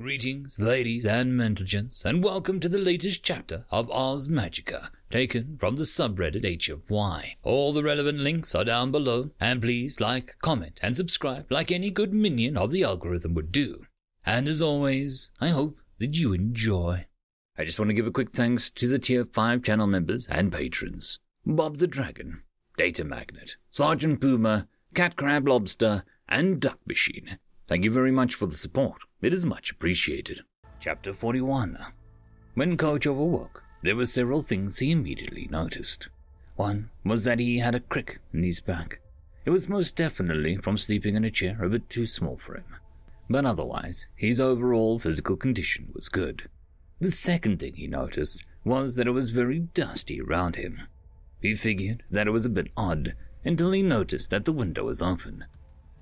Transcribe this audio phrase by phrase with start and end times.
[0.00, 1.36] Greetings, ladies and
[1.66, 7.34] gentlemen, and welcome to the latest chapter of Oz Magica, taken from the subreddit HFY.
[7.42, 11.90] All the relevant links are down below, and please like, comment, and subscribe like any
[11.90, 13.86] good minion of the algorithm would do.
[14.24, 17.06] And as always, I hope that you enjoy.
[17.58, 20.52] I just want to give a quick thanks to the Tier 5 channel members and
[20.52, 22.44] patrons Bob the Dragon,
[22.76, 27.40] Data Magnet, Sergeant Puma, Cat Crab Lobster, and Duck Machine.
[27.68, 29.02] Thank you very much for the support.
[29.20, 30.40] It is much appreciated.
[30.80, 31.76] Chapter 41
[32.54, 36.08] When Coach awoke, there were several things he immediately noticed.
[36.56, 39.00] One was that he had a crick in his back.
[39.44, 42.64] It was most definitely from sleeping in a chair a bit too small for him.
[43.28, 46.48] But otherwise, his overall physical condition was good.
[47.00, 50.88] The second thing he noticed was that it was very dusty around him.
[51.42, 53.14] He figured that it was a bit odd
[53.44, 55.44] until he noticed that the window was open.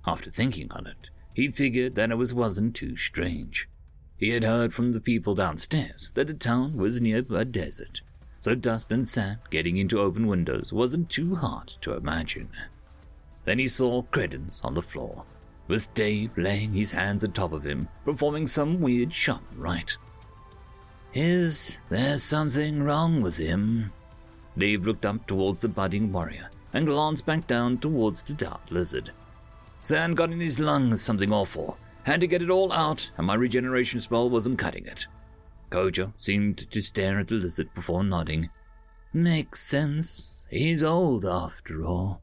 [0.06, 3.68] After thinking on it, he figured that it was wasn't too strange.
[4.16, 8.00] He had heard from the people downstairs that the town was near a desert,
[8.40, 12.48] so dust and sand getting into open windows wasn't too hard to imagine.
[13.44, 15.26] Then he saw Credence on the floor,
[15.68, 19.98] with Dave laying his hands atop of him, performing some weird shaman rite.
[21.12, 23.92] Is there something wrong with him?
[24.56, 29.12] Dave looked up towards the budding warrior and glanced back down towards the dark lizard.
[29.86, 31.78] Sand got in his lungs something awful.
[32.02, 35.06] Had to get it all out, and my regeneration spell wasn't cutting it.
[35.70, 38.50] Kojo seemed to stare at the lizard before nodding.
[39.12, 40.44] Makes sense.
[40.50, 42.20] He's old after all.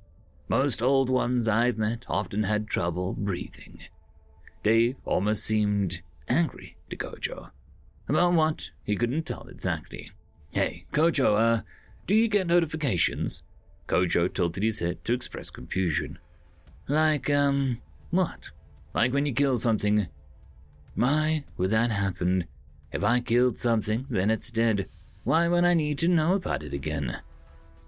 [0.50, 3.80] Most old ones I've met often had trouble breathing.
[4.61, 7.52] Dave almost seemed angry to Kojo.
[8.09, 10.11] About what, he couldn't tell exactly.
[10.52, 11.61] Hey, Kojo, uh,
[12.08, 13.41] do you get notifications?
[13.88, 16.19] Kojo tilted his head to express confusion.
[16.88, 17.81] Like, um,
[18.12, 18.52] what?
[18.94, 20.08] Like when you kill something.
[20.95, 22.45] Why would that happen?
[22.92, 24.88] If I killed something, then it's dead.
[25.23, 27.20] Why would I need to know about it again?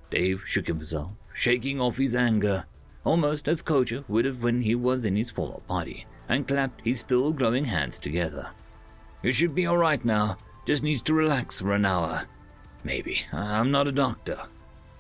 [0.09, 2.65] Dave shook himself, shaking off his anger,
[3.03, 7.01] almost as Kojo would have when he was in his full body, and clapped his
[7.01, 8.49] still glowing hands together.
[9.21, 12.25] You should be alright now, just needs to relax for an hour.
[12.83, 13.25] Maybe.
[13.33, 14.39] I'm not a doctor.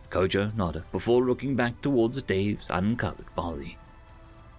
[0.09, 3.77] Kojo nodded before looking back towards Dave's uncovered body.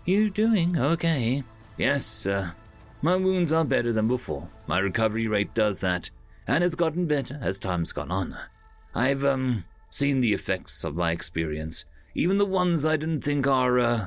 [0.06, 1.43] You doing okay?
[1.77, 2.55] Yes, sir.
[3.03, 4.49] My wounds are better than before.
[4.69, 6.11] My recovery rate does that,
[6.47, 8.37] and it's gotten better as time's gone on.
[8.95, 11.84] I've, um, seen the effects of my experience,
[12.15, 14.06] even the ones I didn't think are, uh.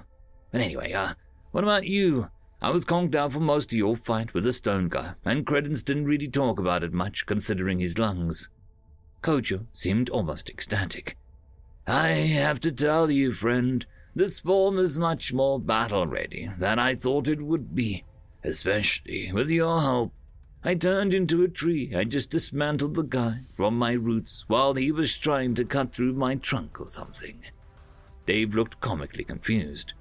[0.54, 1.16] But anyway, uh,
[1.52, 2.32] what about you?
[2.62, 5.84] I was conked out for most of your fight with the stone guy, and Credence
[5.84, 8.48] didn't really talk about it much considering his lungs.
[9.22, 11.18] Kojo seemed almost ecstatic.
[11.86, 13.86] I have to tell you, friend,
[14.20, 18.04] this form is much more battle ready than I thought it would be,
[18.44, 20.12] especially with your help.
[20.62, 24.92] I turned into a tree I just dismantled the guy from my roots while he
[24.92, 27.46] was trying to cut through my trunk or something.
[28.28, 29.94] Dave looked comically confused.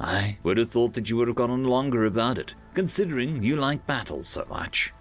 [0.00, 3.54] I would have thought that you would have gone on longer about it, considering you
[3.54, 4.92] like battles so much.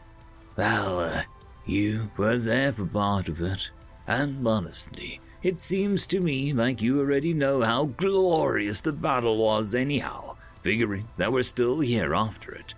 [0.57, 1.23] Well, uh,
[1.65, 3.71] you were there for part of it,
[4.05, 9.75] and honestly, it seems to me like you already know how glorious the battle was,
[9.75, 12.73] anyhow, figuring that we're still here after it.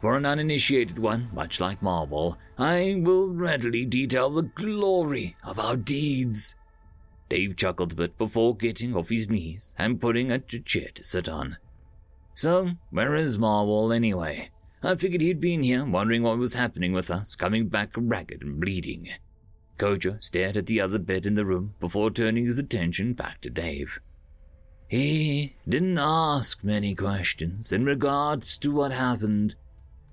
[0.00, 5.76] For an uninitiated one, much like Marwell, I will readily detail the glory of our
[5.76, 6.54] deeds.
[7.28, 11.28] Dave chuckled a bit before getting off his knees and putting a chair to sit
[11.28, 11.58] on.
[12.34, 14.50] So, where is Marwell anyway?
[14.82, 18.58] I figured he'd been here, wondering what was happening with us, coming back ragged and
[18.58, 19.08] bleeding.
[19.80, 23.48] Kojo stared at the other bed in the room before turning his attention back to
[23.48, 23.98] Dave.
[24.88, 29.54] He didn't ask many questions in regards to what happened.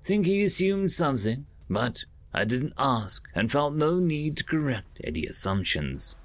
[0.02, 5.26] Think he assumed something, but I didn't ask and felt no need to correct any
[5.26, 6.16] assumptions.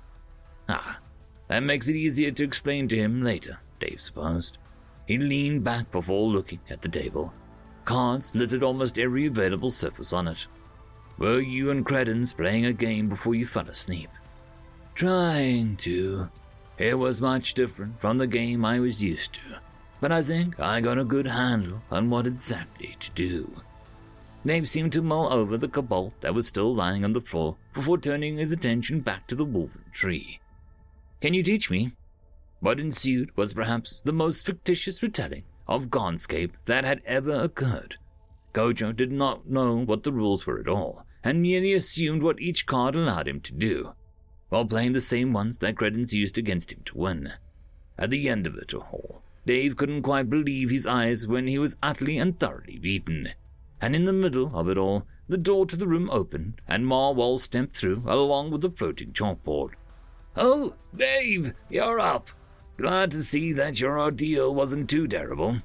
[0.70, 1.02] Ah,
[1.50, 4.58] that makes it easier to explain to him later, Dave supposed.
[5.06, 7.34] He leaned back before looking at the table.
[7.84, 10.48] Cards littered almost every available surface on it,
[11.18, 14.10] were you and Credence playing a game before you fell asleep?
[14.96, 16.30] Trying to.
[16.78, 19.60] It was much different from the game I was used to,
[20.02, 23.62] but I think I got a good handle on what exactly to do.
[24.46, 27.98] Dave seemed to mull over the kobold that was still lying on the floor before
[27.98, 30.40] turning his attention back to the woven tree.
[31.22, 31.94] Can you teach me?
[32.60, 37.96] What ensued was perhaps the most fictitious retelling of Gonscape that had ever occurred.
[38.54, 42.66] Kojo did not know what the rules were at all, and merely assumed what each
[42.66, 43.94] card allowed him to do,
[44.50, 47.34] while playing the same ones that Credence used against him to win.
[47.98, 51.78] At the end of it all, Dave couldn't quite believe his eyes when he was
[51.82, 53.30] utterly and thoroughly beaten.
[53.82, 57.38] and in the middle of it all, the door to the room opened, and Marwell
[57.38, 59.72] stepped through, along with the floating chalkboard.
[60.38, 62.30] Oh, Dave, you're up.
[62.78, 65.58] Glad to see that your ordeal wasn't too terrible.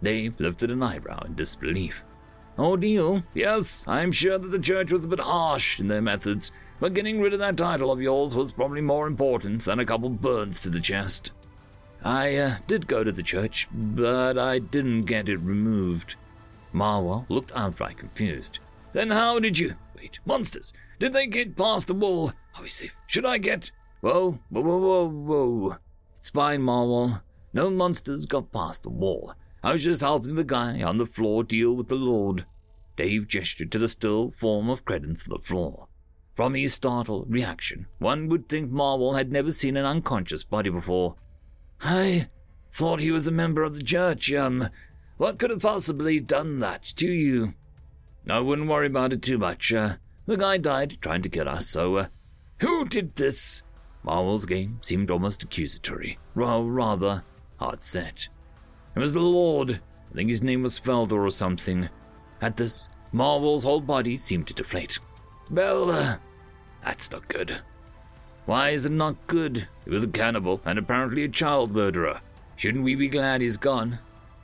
[0.00, 2.04] Dave lifted an eyebrow in disbelief.
[2.58, 3.22] Ordeal?
[3.34, 7.20] Yes, I'm sure that the church was a bit harsh in their methods, but getting
[7.20, 10.70] rid of that title of yours was probably more important than a couple burns to
[10.70, 11.32] the chest.
[12.02, 16.14] I uh, did go to the church, but I didn't get it removed.
[16.72, 18.58] Marwell looked outright confused.
[18.92, 19.76] Then how did you.
[19.96, 20.72] Wait, monsters!
[20.98, 22.32] Did they get past the wall?
[22.54, 22.94] Are we safe?
[23.06, 23.70] Should I get.
[24.00, 25.76] Whoa, whoa, whoa, whoa, whoa.
[26.16, 27.22] It's fine, Marwell.
[27.52, 29.34] No monsters got past the wall.
[29.62, 32.46] I was just helping the guy on the floor deal with the Lord.
[32.96, 35.88] Dave gestured to the still form of Credence on the floor.
[36.34, 41.16] From his startled reaction, one would think Marwell had never seen an unconscious body before.
[41.80, 42.28] I
[42.70, 44.32] thought he was a member of the church.
[44.32, 44.68] Um,
[45.16, 47.54] what could have possibly done that to you?
[48.28, 49.72] I wouldn't worry about it too much.
[49.72, 52.06] Uh, the guy died trying to kill us, so, uh,
[52.60, 53.62] who did this?
[54.04, 57.24] Marwell's game seemed almost accusatory, or rather
[57.58, 58.28] hard set.
[58.96, 59.80] It was the Lord.
[60.10, 61.88] I think his name was Felder or something.
[62.40, 64.98] At this, Marwell's whole body seemed to deflate.
[65.50, 66.16] Well, uh,
[66.82, 67.60] that's not good.
[68.46, 69.68] Why is it not good?
[69.84, 72.20] He was a cannibal and apparently a child murderer.
[72.56, 73.98] Shouldn't we be glad he's gone?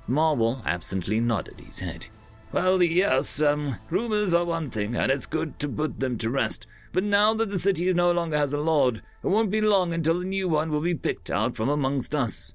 [0.06, 2.06] Marwell absently nodded his head.
[2.52, 6.66] Well, yes, um, rumors are one thing, and it's good to put them to rest.
[6.92, 10.20] But now that the city no longer has a lord, it won't be long until
[10.20, 12.54] a new one will be picked out from amongst us.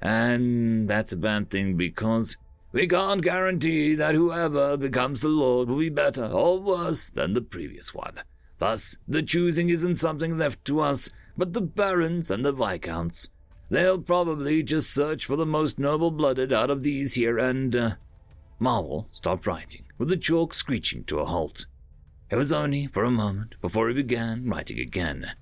[0.00, 2.36] And that's a bad thing because
[2.72, 7.40] we can't guarantee that whoever becomes the Lord will be better or worse than the
[7.40, 8.20] previous one.
[8.58, 13.30] Thus, the choosing isn't something left to us, but the barons and the viscounts.
[13.68, 17.90] They'll probably just search for the most noble-blooded out of these here and, uh...
[18.60, 21.66] Marwell stopped writing, with the chalk screeching to a halt.
[22.30, 25.32] It was only for a moment before he began writing again.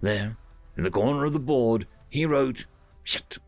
[0.00, 0.36] There,
[0.76, 2.66] in the corner of the board, he wrote,
[3.04, 3.38] Shut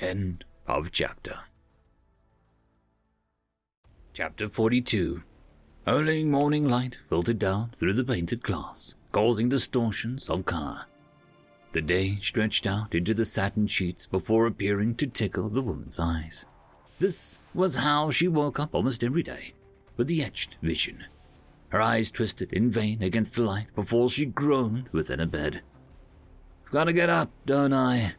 [0.00, 1.40] End of chapter.
[4.14, 5.22] Chapter 42
[5.86, 10.86] Early morning light filtered down through the painted glass, causing distortions of color.
[11.72, 16.46] The day stretched out into the satin sheets before appearing to tickle the woman's eyes.
[16.98, 19.52] This was how she woke up almost every day,
[19.98, 21.04] with the etched vision.
[21.68, 25.60] Her eyes twisted in vain against the light before she groaned within her bed.
[26.70, 28.14] Gotta get up, don't I?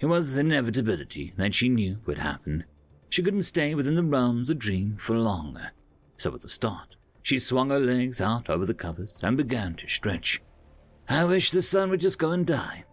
[0.00, 2.64] It was inevitability that she knew would happen.
[3.10, 5.58] She couldn't stay within the realms of dream for long.
[6.16, 9.88] So at the start, she swung her legs out over the covers and began to
[9.88, 10.40] stretch.
[11.08, 12.84] I wish the sun would just go and die.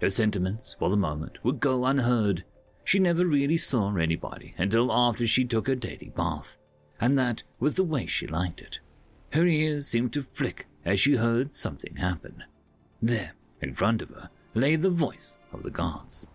[0.00, 2.44] Her sentiments, for the moment, would go unheard.
[2.84, 6.56] She never really saw anybody until after she took her daily bath,
[7.00, 8.80] and that was the way she liked it.
[9.32, 12.42] Her ears seemed to flick as she heard something happen.
[13.00, 16.28] There, in front of her, lay the voice of the guards.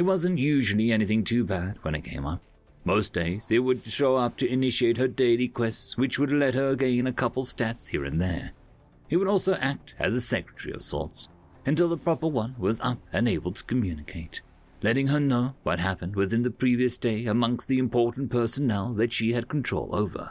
[0.00, 2.40] It wasn't usually anything too bad when it came up.
[2.84, 6.74] Most days it would show up to initiate her daily quests, which would let her
[6.74, 8.52] gain a couple stats here and there.
[9.10, 11.28] It would also act as a secretary of sorts,
[11.66, 14.40] until the proper one was up and able to communicate,
[14.82, 19.34] letting her know what happened within the previous day amongst the important personnel that she
[19.34, 20.30] had control over.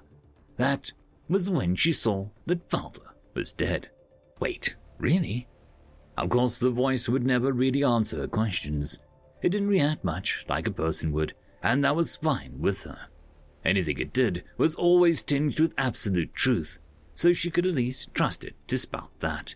[0.58, 0.94] That
[1.28, 3.92] was when she saw that Falder was dead.
[4.40, 5.48] Wait, really?
[6.18, 8.98] Of course, the voice would never really answer her questions.
[9.42, 13.08] It didn't react much like a person would, and that was fine with her.
[13.64, 16.80] Anything it did was always tinged with absolute truth,
[17.14, 19.56] so she could at least trust it to spout that.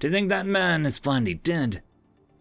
[0.00, 1.82] To think that man is finally dead.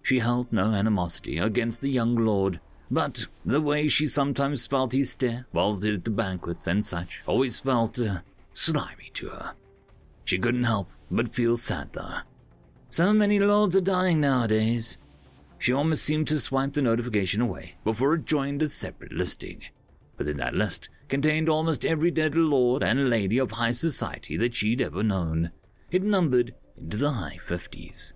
[0.01, 5.11] She held no animosity against the young lord, but the way she sometimes felt his
[5.11, 8.19] stare while at the banquets and such always felt uh,
[8.53, 9.53] slimy to her.
[10.25, 12.19] She couldn't help but feel sad though.
[12.89, 14.97] So many lords are dying nowadays,
[15.61, 19.61] she almost seemed to swipe the notification away before it joined a separate listing.
[20.17, 24.81] Within that list contained almost every dead lord and lady of high society that she'd
[24.81, 25.51] ever known.
[25.91, 28.15] It numbered into the high fifties.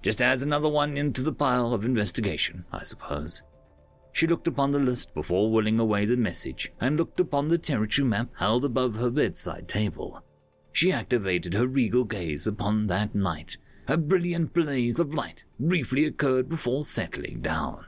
[0.00, 3.42] Just adds another one into the pile of investigation, I suppose.
[4.12, 8.08] She looked upon the list before willing away the message and looked upon the territory
[8.08, 10.24] map held above her bedside table.
[10.72, 16.46] She activated her regal gaze upon that night a brilliant blaze of light briefly occurred
[16.46, 17.86] before settling down.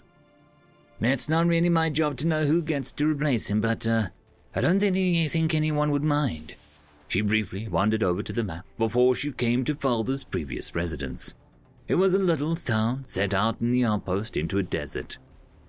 [0.99, 4.09] It's not really my job to know who gets to replace him, but uh,
[4.54, 6.57] I don't think anyone would mind.
[7.09, 11.35] She briefly wandered over to the map before she came to Falder's previous residence.
[11.87, 15.19] It was a little town set out in the outpost into a desert.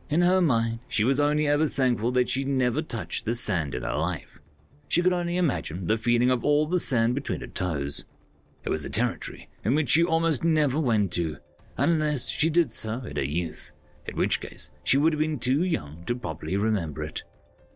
[0.10, 3.84] In her mind, she was only ever thankful that she'd never touched the sand in
[3.84, 4.40] her life.
[4.88, 8.06] she could only imagine the feeling of all the sand between her toes.
[8.66, 11.38] It was a territory in which she almost never went to,
[11.78, 13.72] unless she did so in her youth,
[14.06, 17.24] in which case she would have been too young to properly remember it.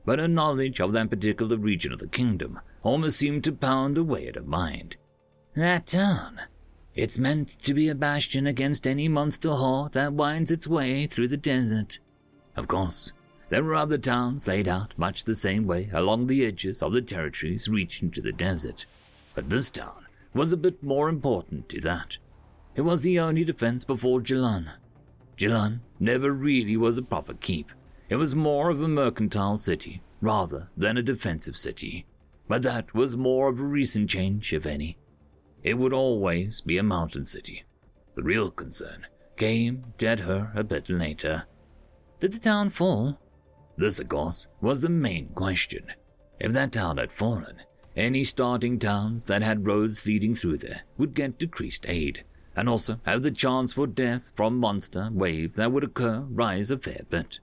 [0.06, 4.28] But her knowledge of that particular region of the kingdom almost seemed to pound away
[4.28, 4.98] at her mind.
[5.56, 6.42] That town.
[6.94, 11.28] It's meant to be a bastion against any monster horde that winds its way through
[11.28, 12.00] the desert.
[12.56, 13.12] Of course,
[13.50, 17.02] there were other towns laid out much the same way along the edges of the
[17.02, 18.86] territories reaching to the desert,
[19.34, 20.05] but this town
[20.36, 22.18] was a bit more important to that.
[22.76, 24.70] It was the only defense before Jilan.
[25.38, 27.72] Jilan never really was a proper keep.
[28.10, 32.06] It was more of a mercantile city rather than a defensive city,
[32.48, 34.98] but that was more of a recent change, if any.
[35.64, 37.64] It would always be a mountain city.
[38.16, 41.46] The real concern came at her a bit later.
[42.20, 43.20] Did the town fall?
[43.78, 45.92] This, of course, was the main question.
[46.40, 47.62] If that town had fallen,
[47.96, 52.24] any starting towns that had roads leading through there would get decreased aid,
[52.56, 56.78] and also have the chance for death from monster wave that would occur rise a
[56.78, 57.40] fair bit.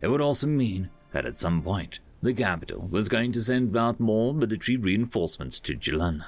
[0.00, 4.00] It would also mean that at some point the capital was going to send out
[4.00, 6.24] more military reinforcements to Jilan.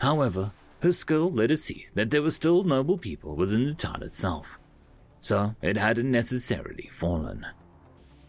[0.00, 0.52] However,
[0.82, 4.58] her skill let her see that there were still noble people within the town itself,
[5.20, 7.46] so it hadn't necessarily fallen.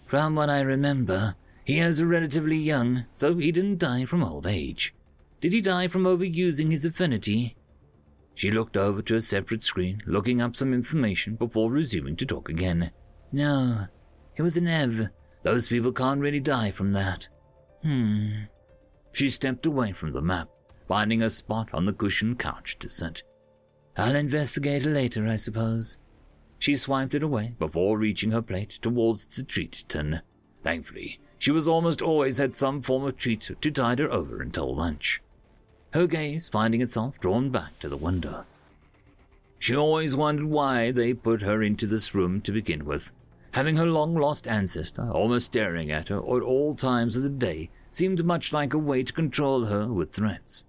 [0.05, 4.93] From what I remember, he is relatively young, so he didn't die from old age.
[5.39, 7.55] Did he die from overusing his affinity?
[8.35, 12.49] She looked over to a separate screen, looking up some information before resuming to talk
[12.49, 12.91] again.
[13.31, 13.87] No,
[14.35, 15.09] it was an Ev.
[15.43, 17.27] Those people can't really die from that.
[17.83, 18.29] Hmm.
[19.13, 20.49] She stepped away from the map,
[20.87, 23.23] finding a spot on the cushioned couch to sit.
[23.97, 25.99] I'll investigate later, I suppose.
[26.59, 30.21] She swiped it away before reaching her plate towards the treat tin.
[30.63, 34.75] Thankfully, she was almost always had some form of treat to tide her over until
[34.75, 35.23] lunch.
[35.91, 38.45] Her gaze finding itself drawn back to the window.
[39.57, 43.11] She always wondered why they put her into this room to begin with.
[43.53, 47.71] Having her long lost ancestor almost staring at her at all times of the day
[47.89, 50.65] seemed much like a way to control her with threats.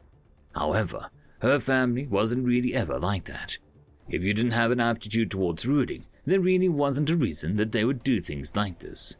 [0.54, 1.10] However,
[1.40, 3.58] her family wasn't really ever like that.
[4.08, 7.84] If you didn't have an aptitude towards rooting, there really wasn't a reason that they
[7.84, 9.18] would do things like this.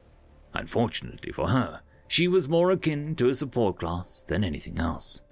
[0.55, 5.23] Unfortunately for her, she was more akin to a support class than anything else.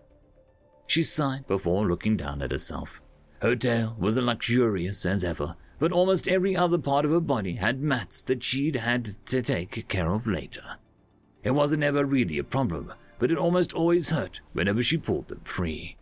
[0.87, 3.01] She sighed before looking down at herself.
[3.43, 7.55] Her tail was as luxurious as ever, but almost every other part of her body
[7.55, 10.79] had mats that she'd had to take care of later.
[11.43, 15.41] It wasn't ever really a problem, but it almost always hurt whenever she pulled them
[15.45, 15.97] free.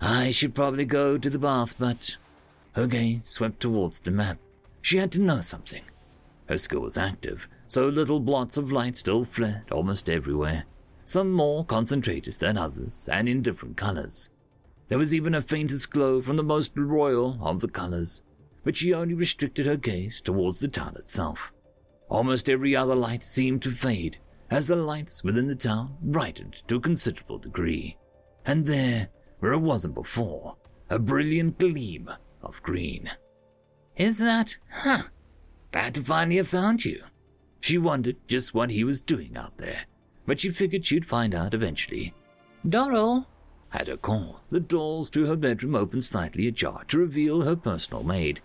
[0.00, 2.16] I should probably go to the bath, but
[2.72, 4.38] her gaze swept towards the map.
[4.82, 5.82] She had to know something.
[6.48, 10.64] Her skill was active, so little blots of light still flared almost everywhere,
[11.04, 14.30] some more concentrated than others and in different colors.
[14.88, 18.22] There was even a faintest glow from the most royal of the colors,
[18.64, 21.52] but she only restricted her gaze towards the town itself.
[22.08, 24.18] Almost every other light seemed to fade
[24.50, 27.96] as the lights within the town brightened to a considerable degree.
[28.44, 29.08] And there,
[29.40, 30.56] where it wasn't before,
[30.88, 32.08] a brilliant gleam
[32.42, 33.10] of green.
[33.96, 34.56] Is that?
[34.70, 35.04] Huh.
[35.72, 37.02] Glad to finally have found you.
[37.66, 39.86] She wondered just what he was doing out there,
[40.24, 42.14] but she figured she'd find out eventually.
[42.64, 43.26] Doral
[43.70, 44.40] had a call.
[44.50, 48.40] The doors to her bedroom opened slightly ajar to reveal her personal maid.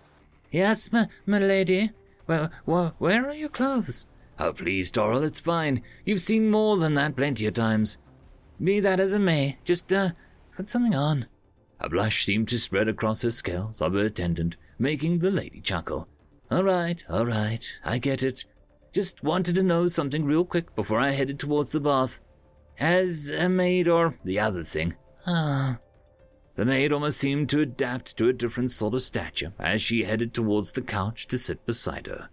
[0.50, 1.92] Yes, my, my lady.
[2.26, 4.08] Well, well, where are your clothes?
[4.40, 5.84] Oh, please, Doral, it's fine.
[6.04, 8.00] You've seen more than that plenty of times.
[8.60, 10.14] Be that as it may, just, uh,
[10.56, 11.28] put something on.
[11.80, 16.08] A blush seemed to spread across her scales of her attendant, making the lady chuckle.
[16.50, 18.46] All right, all right, I get it.
[18.92, 22.20] Just wanted to know something real quick before I headed towards the bath.
[22.76, 24.96] Has a maid or the other thing?
[25.26, 25.80] Ah.
[26.56, 30.34] The maid almost seemed to adapt to a different sort of stature as she headed
[30.34, 32.30] towards the couch to sit beside her.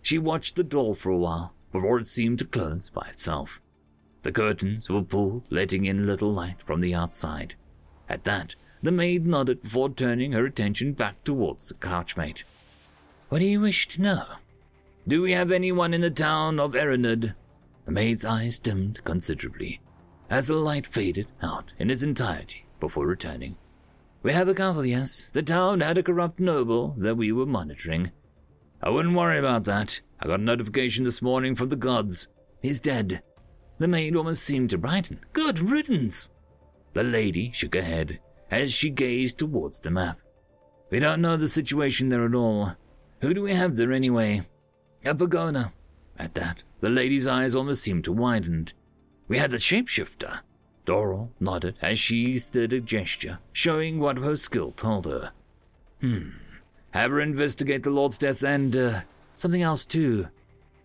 [0.00, 3.60] She watched the door for a while before it seemed to close by itself.
[4.22, 7.54] The curtains were pulled, letting in little light from the outside.
[8.08, 12.44] At that, the maid nodded before turning her attention back towards the couchmate.
[13.28, 14.24] What do you wish to know?
[15.08, 17.34] Do we have anyone in the town of Erinud?
[17.86, 19.80] The maid's eyes dimmed considerably
[20.28, 23.56] as the light faded out in its entirety before returning.
[24.22, 25.30] We have a couple, yes.
[25.30, 28.12] The town had a corrupt noble that we were monitoring.
[28.82, 30.02] I wouldn't worry about that.
[30.20, 32.28] I got a notification this morning from the gods.
[32.60, 33.22] He's dead.
[33.78, 35.20] The maid almost seemed to brighten.
[35.32, 36.28] Good riddance.
[36.92, 40.18] The lady shook her head as she gazed towards the map.
[40.90, 42.74] We don't know the situation there at all.
[43.22, 44.42] Who do we have there anyway?
[45.08, 45.72] A Pagona.
[46.18, 48.68] At that, the lady's eyes almost seemed to widen.
[49.26, 50.40] We had the shapeshifter.
[50.84, 55.32] Doral nodded as she did a gesture, showing what her skill told her.
[56.02, 56.28] Hmm.
[56.90, 59.00] Have her investigate the Lord's death and, uh,
[59.34, 60.28] something else too.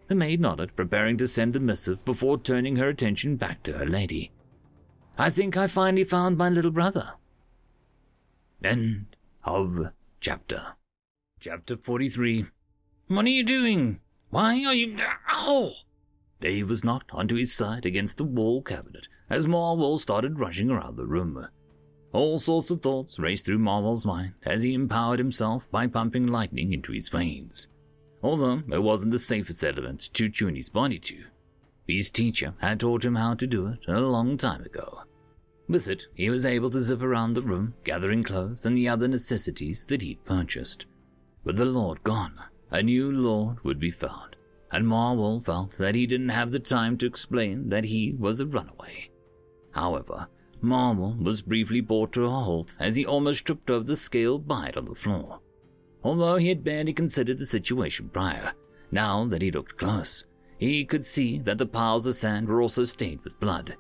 [0.08, 3.86] The maid nodded, preparing to send a missive before turning her attention back to her
[3.86, 4.32] lady.
[5.18, 7.14] I think I finally found my little brother.
[8.64, 10.76] End of chapter.
[11.42, 12.46] Chapter 43.
[13.08, 14.00] What are you doing?
[14.34, 14.98] Why are you.
[15.32, 15.74] Oh!
[16.42, 20.96] Dave was knocked onto his side against the wall cabinet as Marwell started rushing around
[20.96, 21.48] the room.
[22.14, 26.74] All sorts of thoughts raced through Marwell's mind as he empowered himself by pumping lightning
[26.74, 27.68] into his veins.
[28.24, 31.26] Although it wasn't the safest element to tune his body to,
[31.88, 35.04] his teacher had taught him how to do it a long time ago.
[35.68, 39.08] With it, he was able to zip around the room, gathering clothes and the other
[39.08, 40.88] necessities that he'd purchased.
[41.44, 42.40] With the Lord gone,
[42.74, 44.36] a new Lord would be found,
[44.72, 48.48] and Marwell felt that he didn't have the time to explain that he was a
[48.48, 49.12] runaway.
[49.72, 50.28] However,
[50.60, 54.76] Marwell was briefly brought to a halt as he almost tripped over the scaled bite
[54.76, 55.40] on the floor.
[56.04, 58.54] Although he had barely considered the situation prior,
[58.92, 60.26] now that he looked close,
[60.58, 63.78] he could see that the piles of sand were also stained with blood.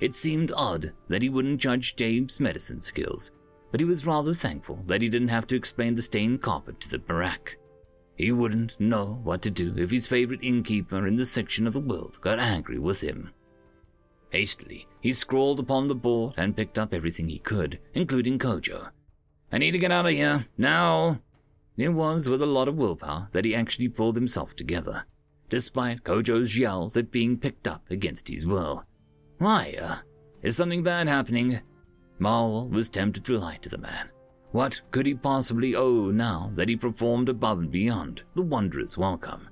[0.00, 3.30] It seemed odd that he wouldn't judge Dave's medicine skills,
[3.70, 6.90] but he was rather thankful that he didn't have to explain the stained carpet to
[6.90, 7.56] the barack.
[8.16, 11.80] He wouldn't know what to do if his favorite innkeeper in this section of the
[11.80, 13.30] world got angry with him.
[14.30, 18.90] Hastily, he scrawled upon the board and picked up everything he could, including Kojo.
[19.52, 21.20] I need to get out of here, now!
[21.76, 25.04] It was with a lot of willpower that he actually pulled himself together,
[25.48, 28.84] despite Kojo's yells at being picked up against his will.
[29.38, 29.96] Why, uh,
[30.42, 31.60] is something bad happening?
[32.20, 34.10] Marwell was tempted to lie to the man.
[34.54, 39.48] What could he possibly owe now that he performed above and beyond the wondrous welcome?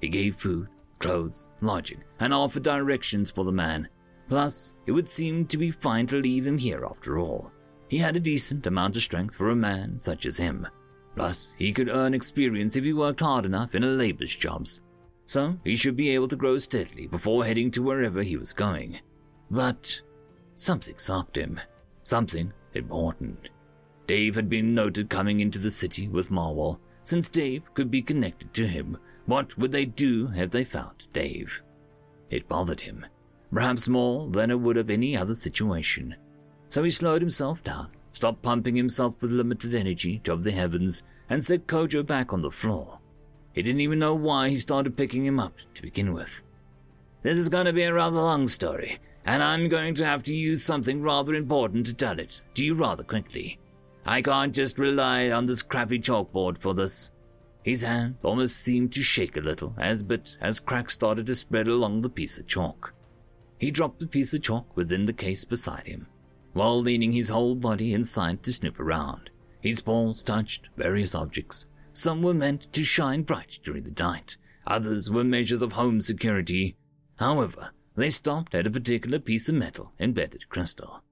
[0.00, 0.68] He gave food,
[1.00, 3.90] clothes, lodging, and offered directions for the man.
[4.26, 7.52] Plus, it would seem to be fine to leave him here after all.
[7.88, 10.66] He had a decent amount of strength for a man such as him.
[11.14, 14.80] Plus, he could earn experience if he worked hard enough in a labor's jobs.
[15.26, 19.00] So, he should be able to grow steadily before heading to wherever he was going.
[19.50, 20.00] But
[20.54, 21.60] something stopped him.
[22.02, 23.50] Something important.
[24.08, 26.80] Dave had been noted coming into the city with Marwell.
[27.04, 31.62] Since Dave could be connected to him, what would they do if they found Dave?
[32.30, 33.04] It bothered him,
[33.52, 36.16] perhaps more than it would of any other situation.
[36.70, 41.44] So he slowed himself down, stopped pumping himself with limited energy to the heavens, and
[41.44, 43.00] set Kojo back on the floor.
[43.52, 46.42] He didn't even know why he started picking him up to begin with.
[47.22, 50.34] This is going to be a rather long story, and I'm going to have to
[50.34, 53.58] use something rather important to tell it to you rather quickly.
[54.08, 57.10] I can't just rely on this crappy chalkboard for this.
[57.62, 61.68] His hands almost seemed to shake a little as but as cracks started to spread
[61.68, 62.94] along the piece of chalk.
[63.58, 66.06] He dropped the piece of chalk within the case beside him,
[66.54, 69.28] while leaning his whole body inside to snoop around.
[69.60, 71.66] His paws touched various objects.
[71.92, 76.78] Some were meant to shine bright during the night, others were measures of home security.
[77.16, 81.04] However, they stopped at a particular piece of metal embedded crystal.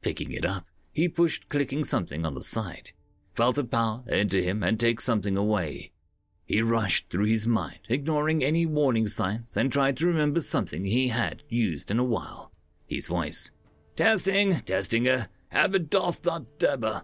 [0.00, 2.92] Picking it up, he pushed clicking something on the side,
[3.34, 5.92] felt a power enter him and take something away.
[6.46, 11.08] He rushed through his mind, ignoring any warning signs, and tried to remember something he
[11.08, 12.50] had used in a while.
[12.88, 13.52] His voice.
[13.94, 17.02] Testing, testinger, uh, Abadoth.deba.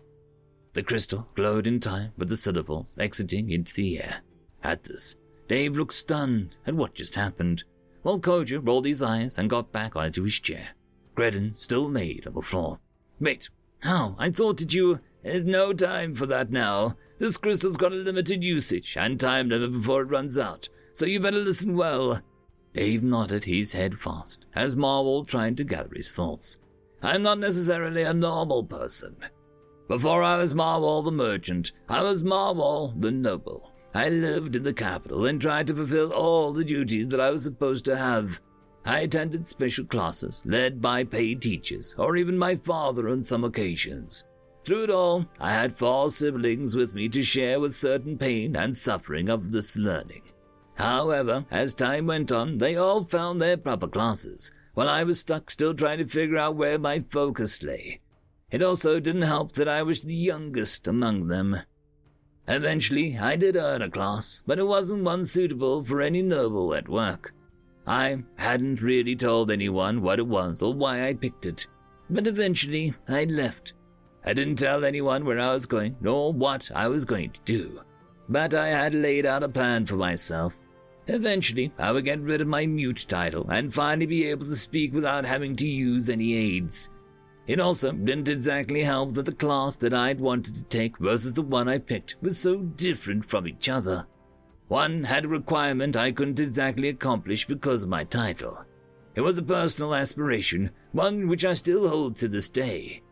[0.73, 4.23] The crystal glowed in time with the syllables exiting into the air.
[4.63, 5.15] At this,
[5.49, 7.65] Dave looked stunned at what just happened
[8.03, 10.71] while Kojo rolled his eyes and got back onto his chair.
[11.17, 12.79] Gredden still laid on the floor.
[13.19, 13.49] Wait,
[13.81, 14.17] how?
[14.19, 15.01] I thought that you.
[15.23, 16.97] There's no time for that now.
[17.19, 21.19] This crystal's got a limited usage and time limit before it runs out, so you
[21.21, 22.21] better listen well.
[22.75, 26.59] Dave nodded his head fast as Marwell tried to gather his thoughts.
[27.03, 29.17] I'm not necessarily a normal person.
[29.89, 33.73] Before I was Marwell the merchant, I was Marwell the noble.
[33.95, 37.45] I lived in the capital and tried to fulfill all the duties that I was
[37.45, 38.41] supposed to have.
[38.87, 44.25] I attended special classes led by paid teachers, or even my father on some occasions.
[44.65, 48.77] Through it all, I had four siblings with me to share with certain pain and
[48.77, 50.23] suffering of this learning.
[50.75, 55.51] However, as time went on, they all found their proper classes, while I was stuck
[55.51, 58.01] still trying to figure out where my focus lay.
[58.53, 61.59] It also didn't help that I was the youngest among them.
[62.47, 66.89] Eventually, I did earn a class, but it wasn't one suitable for any noble at
[66.89, 67.33] work.
[67.87, 71.67] I hadn't really told anyone what it was or why I picked it,
[72.11, 73.75] but eventually I left.
[74.25, 77.81] I didn't tell anyone where I was going nor what I was going to do,
[78.29, 80.59] but I had laid out a plan for myself.
[81.07, 84.93] Eventually, I would get rid of my mute title and finally be able to speak
[84.93, 86.91] without having to use any aids.
[87.47, 91.43] It also didn't exactly help that the class that I'd wanted to take versus the
[91.43, 94.09] one I picked was so different from each other.
[94.69, 98.65] One had a requirement I couldn't exactly accomplish because of my title.
[99.15, 103.03] It was a personal aspiration, one which I still hold to this day.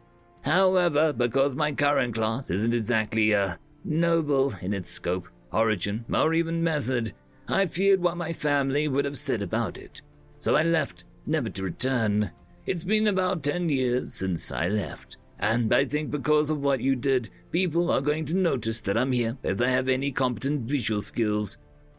[0.43, 6.63] However, because my current class isn't exactly, uh, noble in its scope, origin, or even
[6.63, 7.13] method,
[7.49, 10.03] I feared what my family would have said about it.
[10.41, 12.31] So I left, never to return.
[12.67, 16.97] It's been about ten years since I left, and I think because of what you
[16.97, 21.01] did, people are going to notice that I'm here if they have any competent visual
[21.01, 21.59] skills.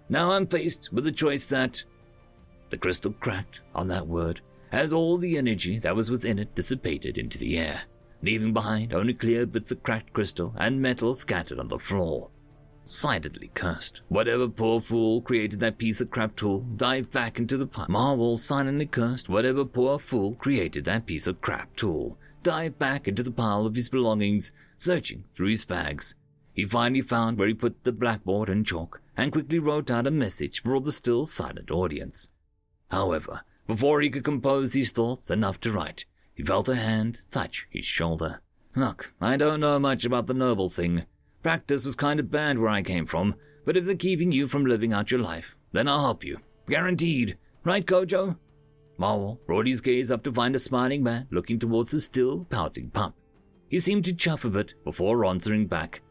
[0.09, 1.83] Now I'm faced with a choice that.
[2.69, 7.17] The crystal cracked on that word as all the energy that was within it dissipated
[7.17, 7.83] into the air,
[8.21, 12.29] leaving behind only clear bits of cracked crystal and metal scattered on the floor
[12.85, 14.01] silently cursed.
[14.07, 17.67] Whatever poor fool created that piece of crap tool dived back into the.
[17.67, 23.23] Marwell silently cursed whatever poor fool created that piece of crap tool dived back into
[23.23, 26.15] the pile of his belongings, searching through his bags.
[26.53, 30.11] He finally found where he put the blackboard and chalk and quickly wrote out a
[30.11, 32.29] message for the still silent audience.
[32.89, 37.67] However, before he could compose his thoughts enough to write, he felt a hand touch
[37.69, 38.41] his shoulder.
[38.75, 41.05] Look, I don't know much about the noble thing,
[41.45, 44.65] Practice was kind of bad where I came from, but if they're keeping you from
[44.65, 46.39] living out your life, then I'll help you.
[46.67, 47.37] Guaranteed.
[47.63, 48.37] Right, Kojo?
[48.97, 52.89] Marwell brought his gaze up to find a smiling man looking towards the still pouting
[52.89, 53.15] pup.
[53.69, 56.01] He seemed to chuff a bit before answering back.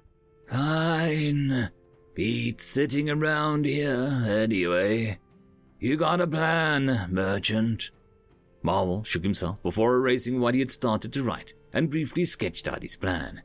[0.50, 1.70] Fine.
[2.14, 5.18] Beat sitting around here, anyway.
[5.80, 7.90] You got a plan, merchant.
[8.62, 12.82] Marwell shook himself before erasing what he had started to write and briefly sketched out
[12.82, 13.42] his plan.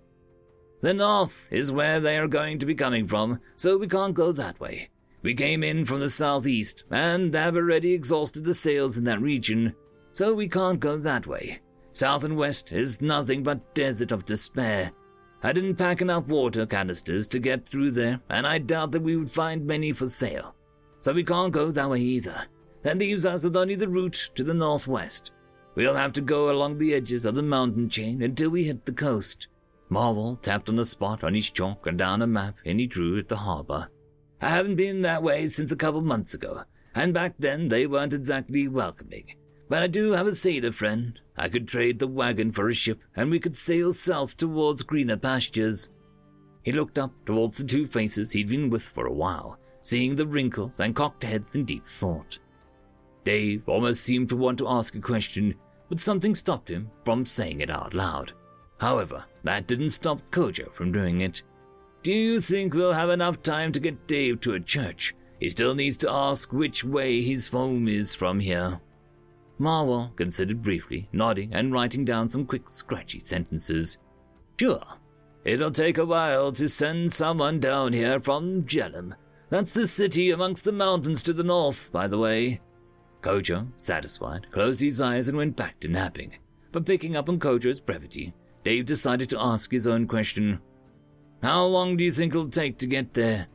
[0.82, 4.32] The north is where they are going to be coming from, so we can't go
[4.32, 4.89] that way.
[5.21, 9.75] We came in from the southeast and have already exhausted the sails in that region,
[10.12, 11.60] so we can't go that way.
[11.91, 14.91] South and west is nothing but desert of despair.
[15.43, 19.17] I didn't pack enough water canisters to get through there, and I doubt that we
[19.17, 20.55] would find many for sale.
[20.99, 22.45] So we can't go that way either.
[22.84, 25.32] That leaves us with only the route to the northwest.
[25.75, 28.93] We'll have to go along the edges of the mountain chain until we hit the
[28.93, 29.47] coast.
[29.89, 33.17] Marwell tapped on a spot on his chalk and down a map and he drew
[33.17, 33.89] at the harbor.
[34.41, 36.63] I haven't been that way since a couple months ago,
[36.95, 39.36] and back then they weren't exactly welcoming.
[39.67, 41.19] But I do have a sailor friend.
[41.38, 45.17] I could trade the wagon for a ship, and we could sail south towards greener
[45.17, 45.89] pastures.
[46.63, 50.28] He looked up towards the two faces he'd been with for a while, seeing the
[50.28, 52.39] wrinkles and cocked heads in deep thought.
[53.25, 55.56] Dave almost seemed to want to ask a question,
[55.89, 58.32] but something stopped him from saying it out loud.
[58.80, 61.43] However, that didn't stop Kojo from doing it.
[62.02, 65.14] Do you think we'll have enough time to get Dave to a church?
[65.40, 68.80] He still needs to ask which way his home is from here.
[69.60, 73.98] Marwell considered briefly, nodding and writing down some quick, scratchy sentences.
[74.58, 74.82] Sure.
[75.44, 79.16] It'll take a while to send someone down here from Jellum.
[79.50, 82.62] That's the city amongst the mountains to the north, by the way.
[83.22, 86.38] Kojo, satisfied, closed his eyes and went back to napping.
[86.72, 88.34] But picking up on Kojo's brevity,
[88.64, 90.62] Dave decided to ask his own question.
[91.41, 93.47] How long do you think it'll take to get there?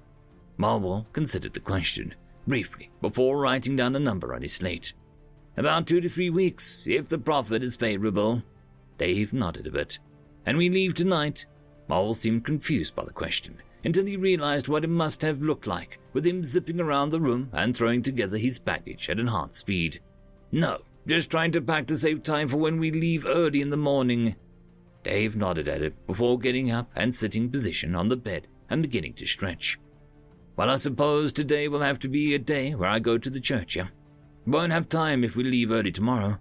[0.58, 2.14] Marwell considered the question
[2.46, 4.94] briefly before writing down a number on his slate.
[5.56, 8.42] About two to three weeks, if the profit is favorable.
[8.98, 9.98] Dave nodded a bit.
[10.46, 11.46] And we leave tonight?
[11.88, 15.98] Marwell seemed confused by the question until he realized what it must have looked like
[16.12, 20.00] with him zipping around the room and throwing together his baggage at enhanced speed.
[20.50, 23.76] No, just trying to pack to save time for when we leave early in the
[23.76, 24.36] morning.
[25.04, 29.12] Dave nodded at it before getting up and sitting position on the bed and beginning
[29.14, 29.78] to stretch.
[30.56, 33.40] Well, I suppose today will have to be a day where I go to the
[33.40, 33.88] church, yeah?
[34.46, 36.38] Won't have time if we leave early tomorrow.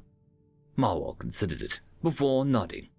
[0.78, 2.90] Marwell considered it before nodding.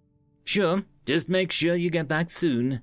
[0.44, 2.82] Sure, just make sure you get back soon.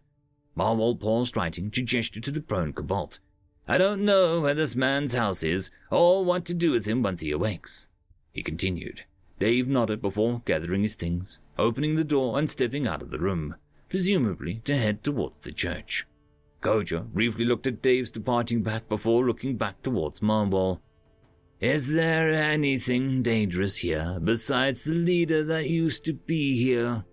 [0.57, 3.19] Marwell paused writing to gesture to the prone Kobold.
[3.67, 7.21] I don't know where this man's house is or what to do with him once
[7.21, 7.87] he awakes.
[8.31, 9.03] He continued.
[9.39, 13.55] Dave nodded before gathering his things, opening the door and stepping out of the room,
[13.87, 16.05] presumably to head towards the church.
[16.61, 20.79] Kojo briefly looked at Dave's departing back before looking back towards Marwell.
[21.59, 27.05] Is there anything dangerous here besides the leader that used to be here?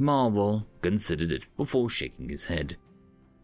[0.00, 2.76] Marwell considered it before shaking his head.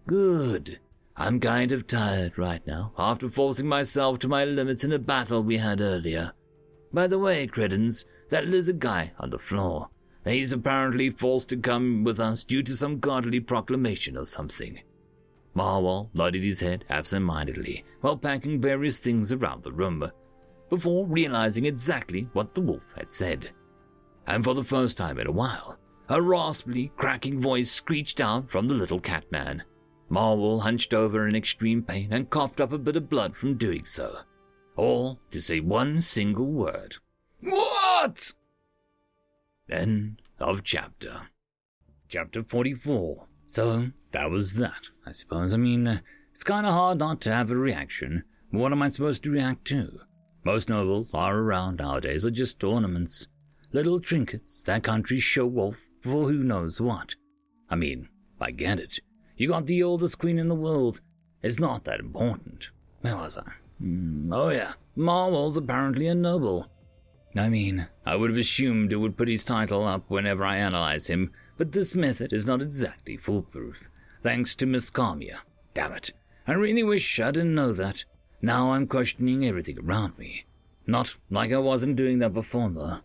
[0.07, 0.81] Good.
[1.17, 5.43] I'm kind of tired right now after forcing myself to my limits in a battle
[5.43, 6.33] we had earlier.
[6.93, 9.91] By the way, Credence, that lizard guy on the floor,
[10.25, 14.81] he's apparently forced to come with us due to some godly proclamation or something.
[15.55, 20.11] Marwell nodded his head absent-mindedly while packing various things around the room,
[20.71, 23.51] before realizing exactly what the wolf had said.
[24.27, 28.69] And for the first time in a while, a raspy, cracking voice screeched out from
[28.69, 29.63] the little cat man.
[30.11, 33.85] Marwell hunched over in extreme pain and coughed up a bit of blood from doing
[33.85, 34.19] so,
[34.77, 36.97] all to say one single word.
[37.41, 38.35] What?
[39.71, 41.29] End of chapter.
[42.09, 43.27] Chapter 44.
[43.47, 45.55] So, that was that, I suppose.
[45.55, 48.25] I mean, it's kind of hard not to have a reaction.
[48.51, 50.01] What am I supposed to react to?
[50.45, 53.29] Most nobles are around nowadays are just ornaments.
[53.73, 57.15] Little trinkets that countries show off for who knows what.
[57.71, 58.09] I mean,
[58.41, 58.99] I get it.
[59.37, 61.01] You got the oldest queen in the world.
[61.43, 62.71] It's not that important.
[63.01, 63.53] Where was I?
[63.83, 66.69] Mm, oh yeah, Marwell's apparently a noble.
[67.35, 71.07] I mean, I would have assumed it would put his title up whenever I analyze
[71.07, 73.89] him, but this method is not exactly foolproof.
[74.23, 75.39] Thanks to Miss Carmia.
[75.75, 76.13] Damn it.
[76.47, 78.05] I really wish I didn't know that.
[78.43, 80.45] Now I'm questioning everything around me.
[80.87, 82.99] Not like I wasn't doing that before, though.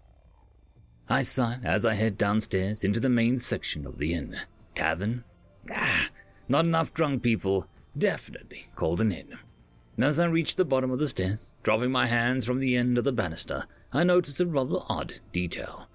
[1.10, 4.36] I sigh as I head downstairs into the main section of the inn.
[4.76, 5.24] Tavern?
[5.72, 6.10] Ah,
[6.50, 7.68] not enough drunk people.
[7.98, 9.38] Definitely called an inn.
[9.98, 13.04] As I reach the bottom of the stairs, dropping my hands from the end of
[13.04, 15.88] the banister, I notice a rather odd detail.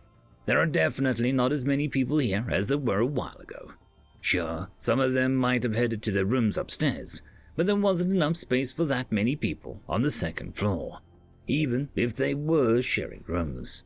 [0.47, 3.73] There are definitely not as many people here as there were a while ago.
[4.21, 7.23] Sure, some of them might have headed to their rooms upstairs,
[7.57, 11.01] but there wasn't enough space for that many people on the second floor,
[11.47, 13.85] even if they were sharing rooms.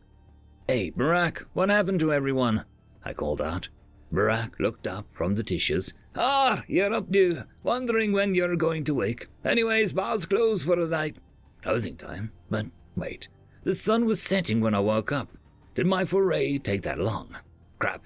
[0.69, 2.65] Hey, Barack, what happened to everyone?
[3.05, 3.69] I called out.
[4.13, 5.93] Barack looked up from the dishes.
[6.15, 7.45] Ah, you're up new.
[7.63, 9.29] Wondering when you're going to wake.
[9.45, 11.17] Anyways, bar's closed for the night.
[11.63, 12.33] Closing time?
[12.49, 12.67] But
[12.97, 13.29] wait.
[13.67, 15.27] The sun was setting when I woke up.
[15.75, 17.35] Did my foray take that long?
[17.81, 18.05] Crap.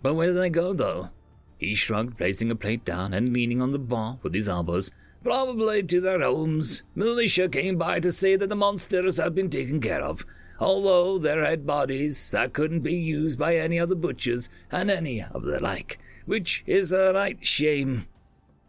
[0.00, 1.10] But where did I go, though?
[1.58, 4.92] He shrugged, placing a plate down and leaning on the bar with his elbows.
[5.24, 6.84] Probably to their homes.
[6.94, 10.24] Militia came by to say that the monsters had been taken care of,
[10.60, 15.20] although there had bodies that couldn't be used by any of the butchers and any
[15.20, 18.06] of the like, which is a right shame.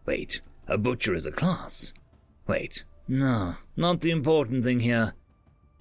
[0.07, 1.93] Wait, a butcher is a class?
[2.47, 5.13] Wait, no, not the important thing here.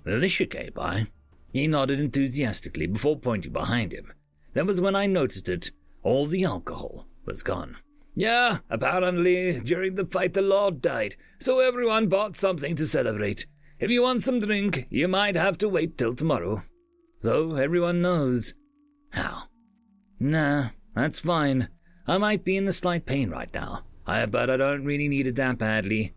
[0.06, 1.06] Militia came by.
[1.52, 4.12] He nodded enthusiastically before pointing behind him.
[4.54, 5.72] That was when I noticed it.
[6.02, 7.76] All the alcohol was gone.
[8.14, 13.46] Yeah, apparently during the fight the Lord died, so everyone bought something to celebrate.
[13.78, 16.62] If you want some drink, you might have to wait till tomorrow.
[17.18, 18.54] So everyone knows.
[19.10, 19.44] How?
[20.18, 21.68] Nah, that's fine.
[22.06, 25.26] I might be in a slight pain right now, I, but I don't really need
[25.26, 26.14] it that badly.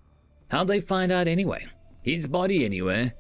[0.51, 1.65] How'd they find out anyway?
[2.03, 3.13] His body anywhere?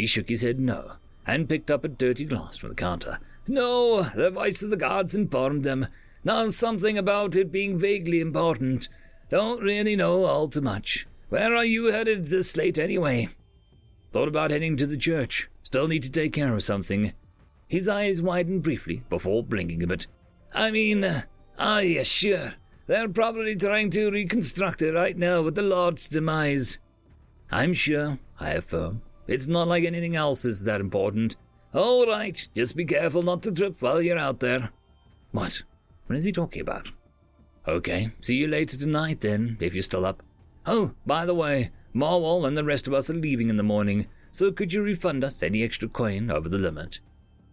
[0.00, 0.92] He shook his head no,
[1.26, 3.18] and picked up a dirty glass from the counter.
[3.46, 5.88] No, the voice of the gods informed them.
[6.24, 8.88] Now something about it being vaguely important.
[9.28, 11.06] Don't really know all too much.
[11.28, 13.28] Where are you headed this late anyway?
[14.10, 15.50] Thought about heading to the church.
[15.62, 17.12] Still need to take care of something.
[17.68, 20.06] His eyes widened briefly before blinking a bit.
[20.54, 21.04] I mean,
[21.58, 22.54] ah, yes, sure.
[22.86, 26.78] They're probably trying to reconstruct it right now with the Lord's demise.
[27.50, 29.02] I'm sure, I affirm.
[29.30, 31.36] It's not like anything else is that important.
[31.72, 34.70] All right, just be careful not to trip while you're out there.
[35.30, 35.62] What?
[36.06, 36.88] What is he talking about?
[37.68, 40.24] Okay, see you later tonight then, if you're still up.
[40.66, 44.08] Oh, by the way, Marwell and the rest of us are leaving in the morning,
[44.32, 46.98] so could you refund us any extra coin over the limit?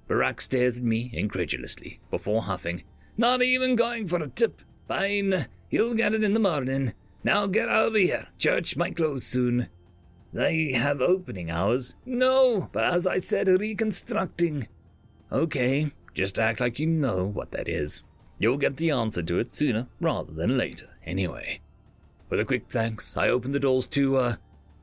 [0.09, 2.85] Barack stares at me incredulously before huffing.
[3.17, 4.63] Not even going for a tip.
[4.87, 6.95] Fine, you'll get it in the morning.
[7.23, 8.23] Now get out of here.
[8.39, 9.69] Church might close soon.
[10.33, 11.95] They have opening hours.
[12.05, 14.67] No, but as I said, reconstructing.
[15.31, 18.03] Okay, just act like you know what that is.
[18.39, 21.61] You'll get the answer to it sooner rather than later, anyway.
[22.29, 24.35] With a quick thanks, I opened the doors to, uh,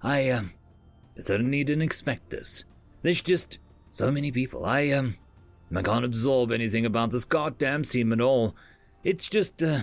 [0.02, 0.52] I, um,
[1.16, 2.64] certainly didn't expect this.
[3.02, 3.59] There's just
[3.90, 4.64] so many people.
[4.64, 5.16] I, um,
[5.74, 8.57] I can't absorb anything about this goddamn scene at all.
[9.02, 9.83] It's just, uh,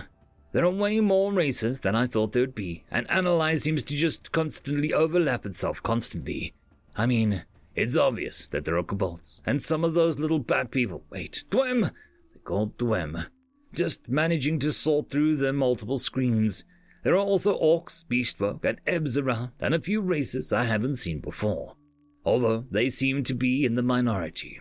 [0.52, 3.96] there are way more races than I thought there would be, and Analyze seems to
[3.96, 6.54] just constantly overlap itself constantly.
[6.94, 11.04] I mean, it's obvious that there are kobolds, and some of those little bat people.
[11.10, 11.80] Wait, Dwem!
[11.80, 13.26] They're called Dwem.
[13.74, 16.64] Just managing to sort through their multiple screens.
[17.02, 21.20] There are also orcs, beastfolk, and ebs around, and a few races I haven't seen
[21.20, 21.76] before,
[22.24, 24.60] although they seem to be in the minority.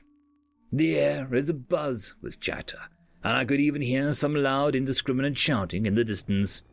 [0.72, 2.80] The air is abuzz with chatter,
[3.24, 6.64] Ah, and I could even hear some loud, indiscriminate shouting in the distance.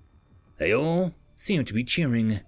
[0.57, 2.41] They all seem to be cheering.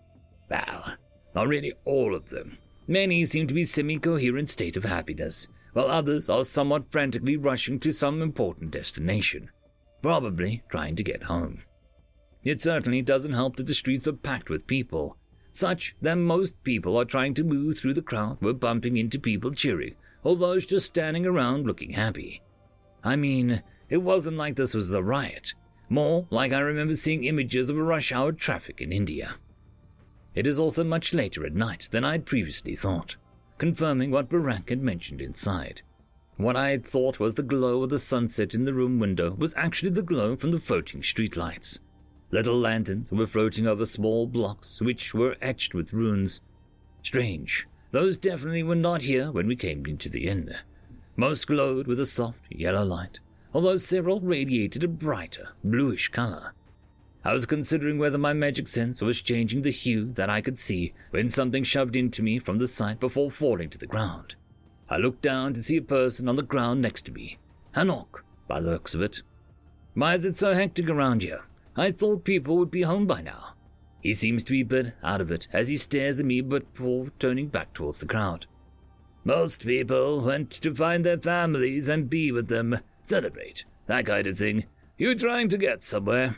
[0.48, 0.96] Well,
[1.34, 2.58] not really all of them.
[2.88, 7.92] Many seem to be semi-coherent state of happiness, while others are somewhat frantically rushing to
[7.92, 9.50] some important destination,
[10.02, 11.62] probably trying to get home.
[12.42, 15.16] It certainly doesn't help that the streets are packed with people,
[15.52, 19.52] such that most people are trying to move through the crowd were bumping into people
[19.52, 22.42] cheering, or those just standing around looking happy.
[23.04, 25.52] I mean, it wasn't like this was a riot,
[25.88, 29.34] more like I remember seeing images of a rush hour traffic in India.
[30.34, 33.16] It is also much later at night than I had previously thought,
[33.58, 35.82] confirming what Barak had mentioned inside.
[36.36, 39.54] What I had thought was the glow of the sunset in the room window was
[39.56, 41.80] actually the glow from the floating streetlights.
[42.30, 46.40] Little lanterns were floating over small blocks which were etched with runes.
[47.02, 50.54] Strange, those definitely were not here when we came into the inn.
[51.16, 53.18] Most glowed with a soft yellow light,
[53.52, 56.54] although several radiated a brighter bluish color.
[57.22, 60.94] I was considering whether my magic sense was changing the hue that I could see
[61.10, 64.36] when something shoved into me from the side before falling to the ground.
[64.88, 67.38] I looked down to see a person on the ground next to me,
[67.74, 69.22] an orc, by the looks of it.
[69.94, 71.42] Why is it so hectic around here?
[71.76, 73.54] I thought people would be home by now.
[74.00, 76.72] He seems to be a bit out of it as he stares at me but
[76.72, 78.46] before turning back towards the crowd.
[79.24, 84.38] Most people went to find their families and be with them, celebrate, that kind of
[84.38, 84.64] thing.
[84.98, 86.36] You trying to get somewhere?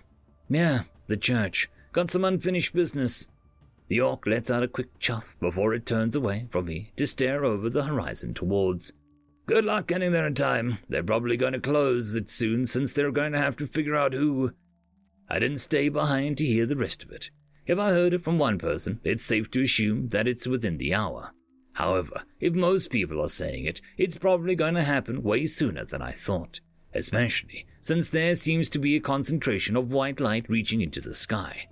[0.49, 1.69] Yeah, the church.
[1.93, 3.29] Got some unfinished business.
[3.89, 7.45] The orc lets out a quick chuff before it turns away from me to stare
[7.45, 8.93] over the horizon towards.
[9.47, 10.79] Good luck getting there in time.
[10.89, 14.13] They're probably going to close it soon since they're going to have to figure out
[14.13, 14.53] who.
[15.29, 17.31] I didn't stay behind to hear the rest of it.
[17.67, 20.95] If I heard it from one person, it's safe to assume that it's within the
[20.95, 21.33] hour.
[21.75, 26.03] However, if most people are saying it, it's probably going to happen way sooner than
[26.03, 26.61] I thought,
[26.95, 31.67] especially since there seems to be a concentration of white light reaching into the sky.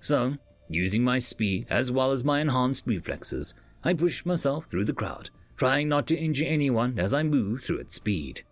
[0.00, 0.36] So,
[0.68, 5.30] using my speed as well as my enhanced reflexes, I pushed myself through the crowd,
[5.56, 8.44] trying not to injure anyone as I moved through at speed.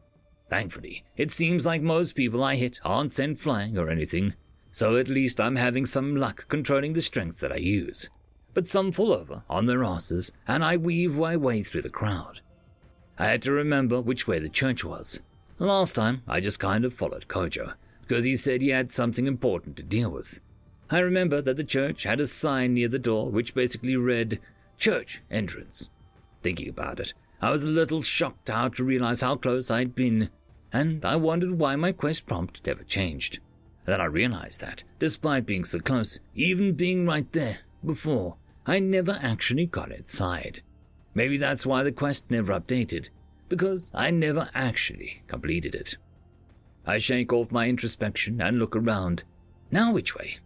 [0.49, 4.35] Thankfully, it seems like most people I hit aren't sent flying or anything,
[4.71, 8.09] so at least I'm having some luck controlling the strength that I use.
[8.53, 12.41] But some fall over on their asses, and I weave my way through the crowd.
[13.19, 15.21] I had to remember which way the church was.
[15.59, 19.77] Last time, I just kind of followed Kojo, because he said he had something important
[19.77, 20.41] to deal with.
[20.91, 24.41] I remember that the church had a sign near the door which basically read,
[24.79, 25.91] Church Entrance.
[26.43, 30.31] Thinking about it, I was a little shocked how to realize how close I'd been,
[30.73, 33.39] and I wondered why my quest prompt never changed.
[33.85, 39.19] Then I realized that, despite being so close, even being right there before, I never
[39.23, 40.63] actually got inside.
[41.15, 43.09] Maybe that's why the quest never updated,
[43.49, 45.97] because I never actually completed it.
[46.87, 49.25] I shake off my introspection and look around.
[49.71, 50.39] Now which way?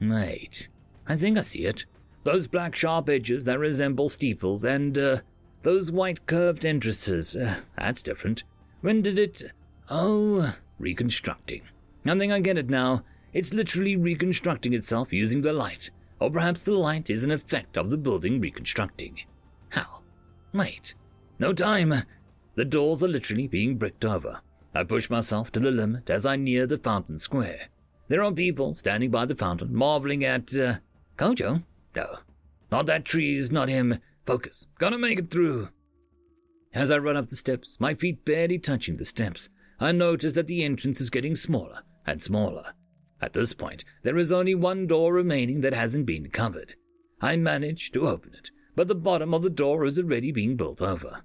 [0.00, 0.68] Wait,
[1.06, 1.86] I think I see it.
[2.24, 5.18] Those black sharp edges that resemble steeples and, uh,
[5.62, 7.36] those white curved entrances.
[7.36, 8.44] Uh, that's different.
[8.80, 9.42] When did it.
[9.90, 11.62] Oh, reconstructing.
[12.04, 13.04] I think I get it now.
[13.32, 15.90] It's literally reconstructing itself using the light.
[16.22, 19.22] Or perhaps the light is an effect of the building reconstructing.
[19.70, 20.02] How?
[20.54, 20.94] Wait.
[21.40, 21.92] No time.
[22.54, 24.40] The doors are literally being bricked over.
[24.72, 27.70] I push myself to the limit as I near the fountain square.
[28.06, 30.74] There are people standing by the fountain, marveling at, uh,
[31.16, 31.64] Kojo?
[31.96, 32.06] No.
[32.70, 33.98] Not that trees, not him.
[34.24, 34.68] Focus.
[34.78, 35.70] Gonna make it through.
[36.72, 39.48] As I run up the steps, my feet barely touching the steps,
[39.80, 42.74] I notice that the entrance is getting smaller and smaller.
[43.22, 46.74] At this point, there is only one door remaining that hasn't been covered.
[47.20, 50.82] I manage to open it, but the bottom of the door is already being built
[50.82, 51.22] over.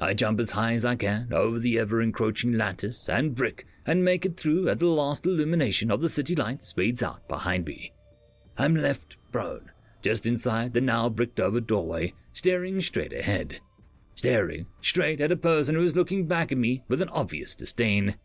[0.00, 4.04] I jump as high as I can over the ever encroaching lattice and brick and
[4.04, 7.92] make it through as the last illumination of the city lights fades out behind me.
[8.58, 9.70] I'm left prone,
[10.02, 13.60] just inside the now bricked over doorway, staring straight ahead.
[14.16, 18.16] Staring straight at a person who is looking back at me with an obvious disdain.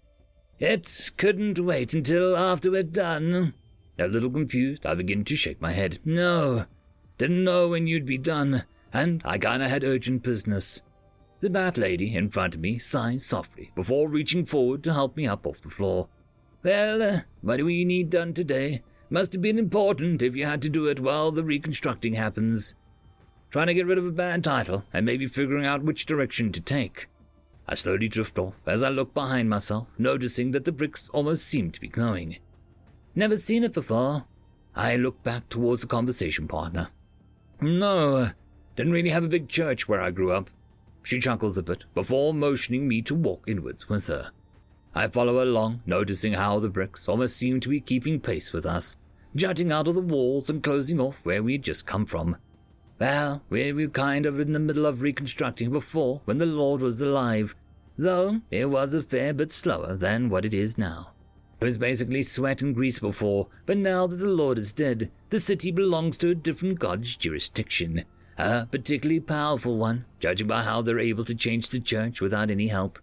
[0.61, 3.55] It couldn't wait until after we're done.
[3.97, 5.97] A little confused, I begin to shake my head.
[6.05, 6.65] No,
[7.17, 10.83] didn't know when you'd be done, and I kinda had urgent business.
[11.39, 15.25] The bat lady in front of me sighs softly before reaching forward to help me
[15.25, 16.09] up off the floor.
[16.61, 18.83] Well, uh, what do we need done today?
[19.09, 22.75] Must have been important if you had to do it while the reconstructing happens.
[23.49, 26.61] Trying to get rid of a bad title and maybe figuring out which direction to
[26.61, 27.07] take.
[27.71, 31.71] I slowly drift off as I look behind myself, noticing that the bricks almost seem
[31.71, 32.35] to be glowing.
[33.15, 34.25] Never seen it before.
[34.75, 36.89] I look back towards the conversation partner.
[37.61, 38.29] No, uh,
[38.75, 40.49] didn't really have a big church where I grew up.
[41.01, 44.31] She chuckles a bit before motioning me to walk inwards with her.
[44.93, 48.97] I follow along, noticing how the bricks almost seem to be keeping pace with us,
[49.33, 52.35] jutting out of the walls and closing off where we had just come from.
[52.99, 57.01] Well, we were kind of in the middle of reconstructing before when the Lord was
[57.01, 57.55] alive,
[57.97, 61.13] though it was a fair bit slower than what it is now.
[61.59, 65.39] It was basically sweat and grease before, but now that the Lord is dead, the
[65.39, 68.05] city belongs to a different god's jurisdiction.
[68.37, 72.67] A particularly powerful one, judging by how they're able to change the church without any
[72.67, 72.97] help.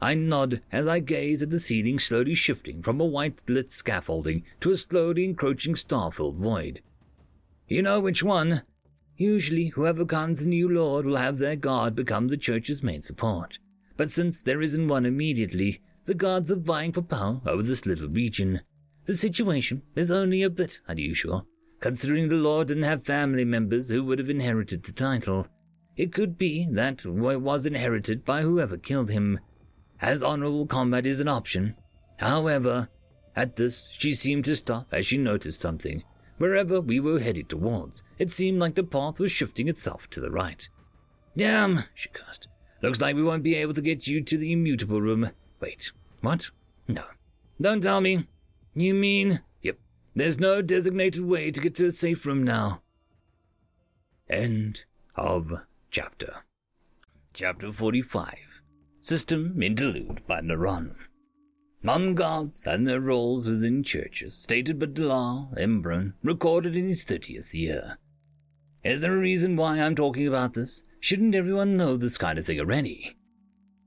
[0.00, 4.42] I nod as I gaze at the ceiling slowly shifting from a white lit scaffolding
[4.60, 6.80] to a slowly encroaching star filled void.
[7.68, 8.62] You know which one?
[9.16, 13.58] Usually, whoever comes the new lord will have their god become the church's main support.
[13.96, 18.08] But since there isn't one immediately, the gods are vying for power over this little
[18.08, 18.60] region.
[19.04, 21.46] The situation is only a bit unusual,
[21.80, 25.46] considering the Lord didn't have family members who would have inherited the title.
[25.96, 29.40] It could be that it was inherited by whoever killed him,
[30.00, 31.76] as honorable combat is an option.
[32.18, 32.88] However,
[33.36, 36.02] at this, she seemed to stop as she noticed something.
[36.38, 40.30] Wherever we were headed towards, it seemed like the path was shifting itself to the
[40.30, 40.68] right.
[41.36, 42.48] Damn, she cursed.
[42.82, 45.30] Looks like we won't be able to get you to the immutable room.
[45.60, 46.50] Wait, what?
[46.88, 47.04] No.
[47.60, 48.26] Don't tell me.
[48.74, 49.40] You mean?
[49.62, 49.78] Yep.
[50.16, 52.82] There's no designated way to get to a safe room now.
[54.28, 55.52] End of
[55.92, 56.44] chapter.
[57.32, 58.34] Chapter 45
[59.00, 60.96] System Interlude by Naran.
[61.84, 67.54] Non gods and their roles within churches, stated by Dalal Embron, recorded in his 30th
[67.54, 67.98] year.
[68.84, 70.84] Is there a reason why I'm talking about this?
[71.02, 73.16] Shouldn't everyone know this kind of thing already?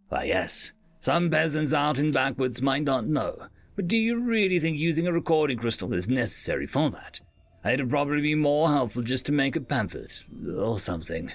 [0.09, 0.73] Why, yes.
[0.99, 3.47] Some peasants out in backwoods might not know,
[3.77, 7.21] but do you really think using a recording crystal is necessary for that?
[7.63, 10.25] It'd probably be more helpful just to make a pamphlet
[10.57, 11.31] or something.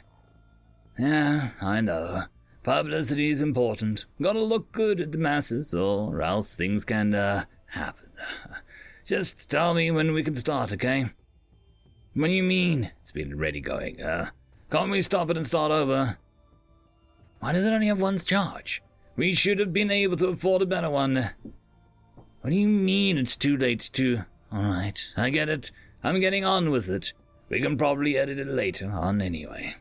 [0.98, 2.24] Yeah, I know.
[2.62, 4.04] Publicity is important.
[4.20, 8.10] Gotta look good at the masses, or else things can, uh, happen.
[9.06, 11.06] Just tell me when we can start, okay?
[12.12, 12.92] What do you mean?
[13.00, 14.28] It's been ready going, uh.
[14.70, 16.16] Can't we stop it and start over?
[17.40, 18.82] Why does it only have one charge?
[19.16, 21.30] We should have been able to afford a better one.
[22.40, 24.24] What do you mean it's too late to...
[24.52, 25.72] Alright, I get it.
[26.04, 27.12] I'm getting on with it.
[27.48, 29.74] We can probably edit it later on anyway.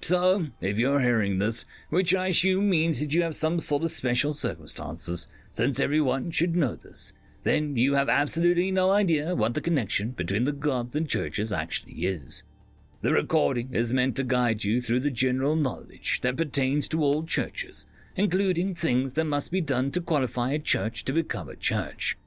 [0.00, 3.90] So, if you're hearing this, which I assume means that you have some sort of
[3.90, 7.12] special circumstances, since everyone should know this,
[7.44, 12.04] then you have absolutely no idea what the connection between the gods and churches actually
[12.06, 12.42] is.
[13.00, 17.22] The recording is meant to guide you through the general knowledge that pertains to all
[17.22, 17.86] churches,
[18.16, 22.18] including things that must be done to qualify a church to become a church.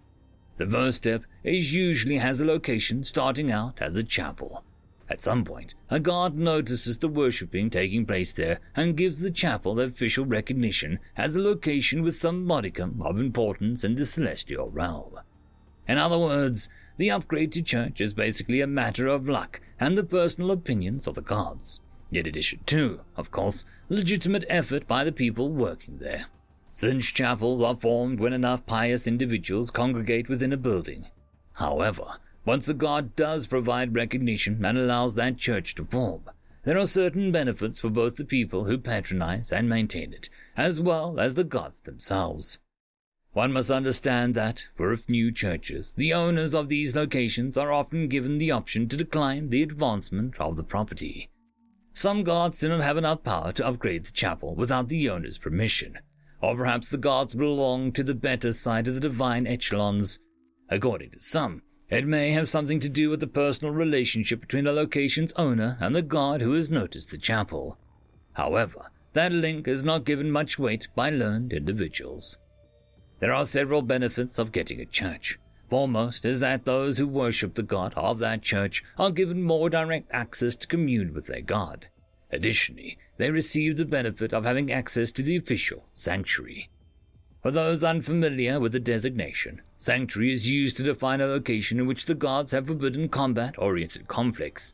[0.56, 4.64] The first step is usually has a location starting out as a chapel.
[5.10, 9.78] At some point, a god notices the worshipping taking place there and gives the chapel
[9.78, 15.20] official recognition as a location with some modicum of importance in the celestial realm.
[15.86, 20.04] In other words, the upgrade to church is basically a matter of luck and the
[20.04, 21.82] personal opinions of the gods.
[22.12, 26.26] In addition to, of course, legitimate effort by the people working there.
[26.72, 31.08] Since chapels are formed when enough pious individuals congregate within a building.
[31.56, 36.24] However, once a god does provide recognition and allows that church to form,
[36.64, 41.20] there are certain benefits for both the people who patronize and maintain it, as well
[41.20, 42.60] as the gods themselves.
[43.34, 48.10] One must understand that, for a few churches, the owners of these locations are often
[48.10, 51.30] given the option to decline the advancement of the property.
[51.94, 56.00] Some gods do not have enough power to upgrade the chapel without the owner's permission,
[56.42, 60.20] or perhaps the gods belong to the better side of the divine echelons.
[60.70, 64.74] According to some, it may have something to do with the personal relationship between the
[64.74, 67.78] location's owner and the god who has noticed the chapel.
[68.34, 72.38] However, that link is not given much weight by learned individuals.
[73.22, 75.38] There are several benefits of getting a church.
[75.70, 80.10] Foremost is that those who worship the God of that church are given more direct
[80.12, 81.86] access to commune with their God.
[82.32, 86.72] Additionally, they receive the benefit of having access to the official sanctuary.
[87.44, 92.06] For those unfamiliar with the designation, sanctuary is used to define a location in which
[92.06, 94.74] the gods have forbidden combat-oriented conflicts.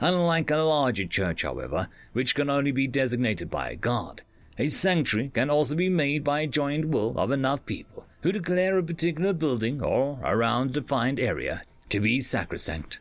[0.00, 4.22] Unlike a larger church, however, which can only be designated by a god,
[4.58, 8.78] a sanctuary can also be made by a joint will of enough people who declare
[8.78, 13.00] a particular building or around a defined area to be sacrosanct.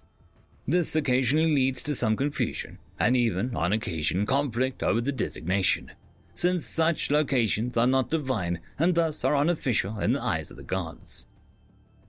[0.67, 5.91] This occasionally leads to some confusion, and even, on occasion, conflict over the designation,
[6.35, 10.63] since such locations are not divine and thus are unofficial in the eyes of the
[10.63, 11.27] gods.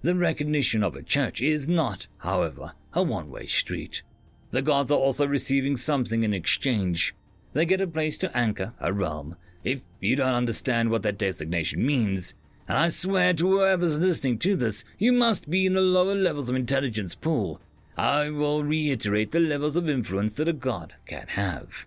[0.02, 4.02] The recognition of a church is not, however, a one way street.
[4.50, 7.14] The gods are also receiving something in exchange.
[7.54, 9.36] They get a place to anchor a realm.
[9.62, 12.34] If you don't understand what that designation means,
[12.68, 16.50] and I swear to whoever's listening to this, you must be in the lower levels
[16.50, 17.60] of intelligence pool.
[17.96, 21.86] I will reiterate the levels of influence that a god can have.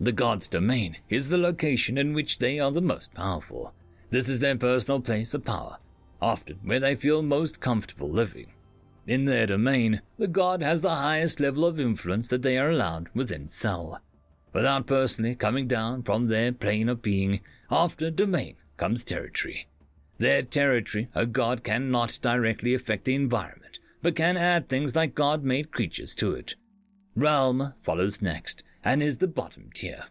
[0.00, 3.72] The god's domain is the location in which they are the most powerful.
[4.10, 5.78] This is their personal place of power.
[6.20, 8.46] often where they feel most comfortable living.
[9.06, 13.10] In their domain, the god has the highest level of influence that they are allowed
[13.14, 14.00] within cell.
[14.54, 17.40] Without personally coming down from their plane of being,
[17.70, 19.66] after domain comes territory.
[20.18, 25.42] Their territory, a god cannot directly affect the environment, but can add things like god
[25.42, 26.54] made creatures to it.
[27.16, 30.04] Realm follows next, and is the bottom tier.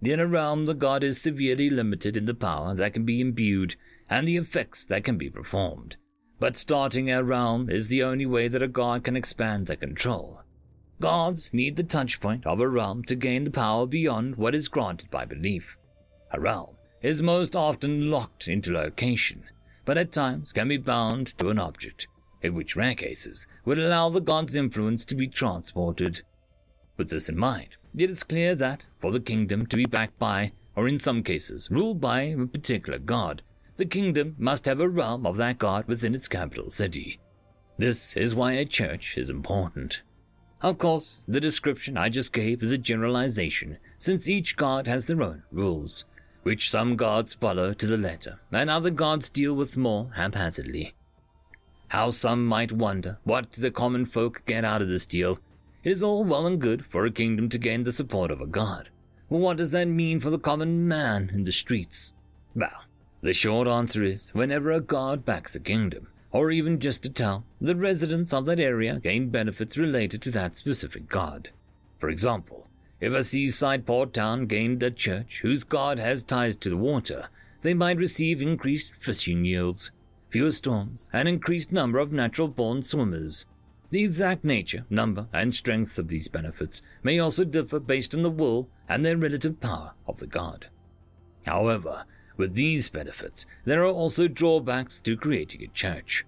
[0.00, 3.74] In a realm, the god is severely limited in the power that can be imbued
[4.08, 5.96] and the effects that can be performed.
[6.38, 10.42] But starting a realm is the only way that a god can expand their control.
[11.00, 15.10] Gods need the touchpoint of a realm to gain the power beyond what is granted
[15.10, 15.76] by belief.
[16.32, 19.44] A realm is most often locked into location,
[19.84, 22.08] but at times can be bound to an object,
[22.42, 26.22] in which rare cases would allow the god's influence to be transported.
[26.96, 30.50] With this in mind, it is clear that, for the kingdom to be backed by,
[30.74, 33.42] or in some cases ruled by, a particular god,
[33.76, 37.20] the kingdom must have a realm of that god within its capital city.
[37.76, 40.02] This is why a church is important.
[40.60, 45.22] Of course, the description I just gave is a generalization, since each god has their
[45.22, 46.04] own rules,
[46.42, 50.94] which some gods follow to the letter, and other gods deal with more haphazardly.
[51.88, 55.38] How some might wonder what the common folk get out of this deal.
[55.84, 58.46] It is all well and good for a kingdom to gain the support of a
[58.46, 58.90] god.
[59.30, 62.12] But what does that mean for the common man in the streets?
[62.54, 62.84] Well,
[63.20, 67.44] the short answer is whenever a god backs a kingdom, or even just a town,
[67.60, 71.50] the residents of that area gain benefits related to that specific god.
[71.98, 72.68] For example,
[73.00, 77.28] if a seaside port town gained a church whose god has ties to the water,
[77.62, 79.90] they might receive increased fishing yields,
[80.30, 83.46] fewer storms, and increased number of natural born swimmers.
[83.90, 88.30] The exact nature, number, and strengths of these benefits may also differ based on the
[88.30, 90.66] will and their relative power of the god.
[91.46, 92.04] However,
[92.38, 96.24] with these benefits, there are also drawbacks to creating a church.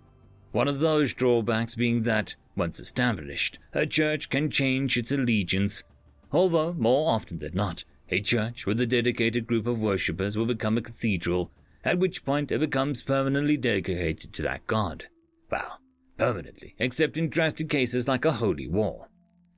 [0.53, 5.85] One of those drawbacks being that, once established, a church can change its allegiance,
[6.33, 10.77] although more often than not, a church with a dedicated group of worshippers will become
[10.77, 11.53] a cathedral,
[11.85, 15.05] at which point it becomes permanently dedicated to that god.
[15.51, 15.81] Well,
[16.19, 19.09] permanently, except in drastic cases like a holy war.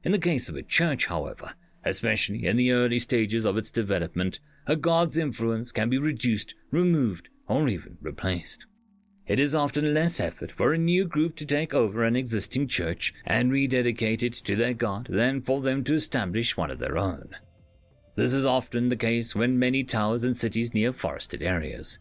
[0.05, 4.40] In the case of a church, however, especially in the early stages of its development,
[4.66, 8.66] a god's influence can be reduced, removed, or even replaced.
[9.26, 13.12] It is often less effort for a new group to take over an existing church
[13.24, 17.30] and rededicate it to their god than for them to establish one of their own.
[18.14, 21.98] This is often the case when many towers and cities near forested areas.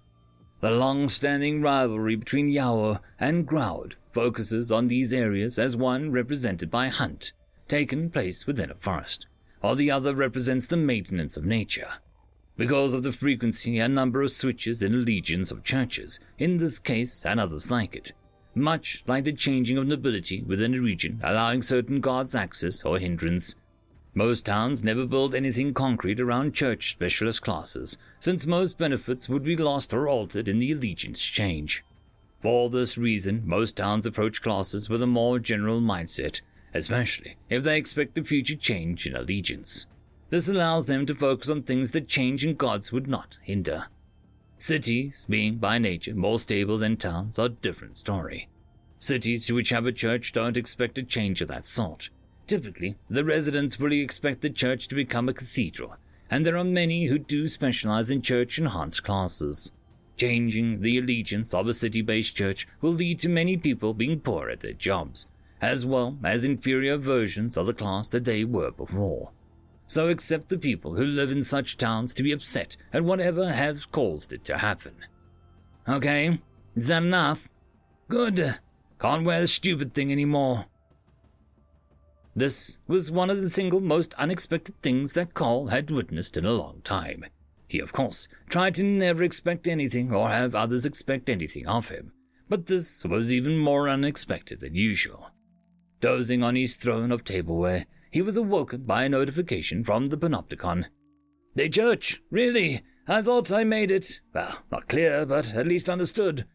[0.60, 6.90] The long-standing rivalry between Yaur and Graud focuses on these areas as one represented by
[6.90, 7.34] hunt,
[7.68, 9.28] taken place within a forest,
[9.62, 11.88] while the other represents the maintenance of nature
[12.58, 17.26] because of the frequency and number of switches in legions of churches, in this case
[17.26, 18.12] and others like it,
[18.54, 23.56] much like the changing of nobility within a region, allowing certain gods access or hindrance.
[24.14, 29.56] Most towns never build anything concrete around church specialist classes, since most benefits would be
[29.56, 31.84] lost or altered in the allegiance change.
[32.42, 36.42] For this reason, most towns approach classes with a more general mindset,
[36.74, 39.86] especially if they expect the future change in allegiance.
[40.32, 43.88] This allows them to focus on things that change and gods would not hinder.
[44.58, 48.48] Cities, being by nature more stable than towns, are a different story.
[48.98, 52.10] Cities which have a church don't expect a change of that sort.
[52.48, 55.98] Typically, the residents fully expect the church to become a cathedral,
[56.30, 59.74] and there are many who do specialize in church enhanced classes.
[60.16, 64.50] Changing the allegiance of a city based church will lead to many people being poor
[64.50, 65.28] at their jobs,
[65.60, 69.32] as well as inferior versions of the class that they were before
[69.92, 73.86] so accept the people who live in such towns to be upset at whatever has
[73.86, 74.96] caused it to happen.
[75.86, 76.40] Okay,
[76.78, 77.50] is that enough?
[78.08, 78.58] Good.
[79.02, 80.68] Can't wear the stupid thing anymore.
[82.34, 86.54] This was one of the single most unexpected things that Carl had witnessed in a
[86.54, 87.26] long time.
[87.68, 92.14] He, of course, tried to never expect anything or have others expect anything of him,
[92.48, 95.32] but this was even more unexpected than usual.
[96.00, 100.86] Dozing on his throne of tableware, he was awoken by a notification from the Panopticon.
[101.56, 102.84] The church, really?
[103.08, 104.22] I thought I made it.
[104.34, 106.46] Well, not clear, but at least understood.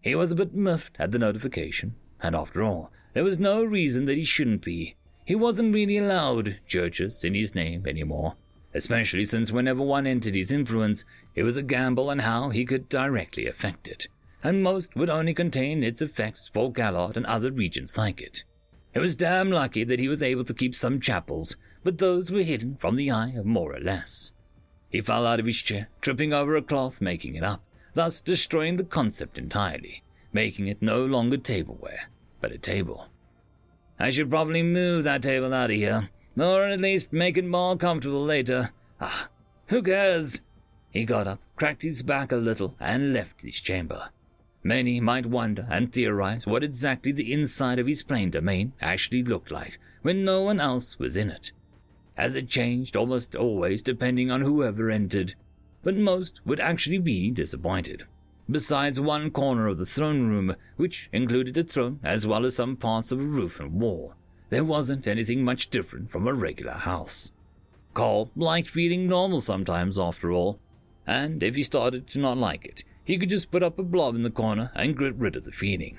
[0.00, 4.04] He was a bit miffed at the notification, and after all, there was no reason
[4.04, 4.96] that he shouldn't be.
[5.24, 8.36] He wasn't really allowed churches in his name anymore,
[8.74, 12.88] especially since whenever one entered his influence, it was a gamble on how he could
[12.88, 14.06] directly affect it,
[14.42, 18.44] and most would only contain its effects for Gallard and other regions like it.
[18.92, 22.42] It was damn lucky that he was able to keep some chapels, but those were
[22.42, 24.32] hidden from the eye of more or less.
[24.88, 27.62] He fell out of his chair, tripping over a cloth, making it up,
[27.94, 30.02] thus destroying the concept entirely.
[30.32, 32.08] making it no longer tableware,
[32.40, 33.08] but a table.
[33.98, 37.76] I should probably move that table out of here, or at least make it more
[37.76, 38.70] comfortable later.
[39.00, 39.28] Ah,
[39.66, 40.40] who cares?
[40.90, 44.10] He got up, cracked his back a little, and left his chamber.
[44.62, 49.50] Many might wonder and theorize what exactly the inside of his plane domain actually looked
[49.50, 51.52] like when no one else was in it,
[52.16, 55.34] as it changed almost always depending on whoever entered,
[55.82, 58.04] but most would actually be disappointed.
[58.50, 62.76] Besides one corner of the throne room, which included a throne as well as some
[62.76, 64.14] parts of a roof and wall,
[64.50, 67.32] there wasn't anything much different from a regular house.
[67.94, 70.58] Cole liked feeling normal sometimes, after all,
[71.06, 74.14] and if he started to not like it, he could just put up a blob
[74.14, 75.98] in the corner and get rid of the feeling.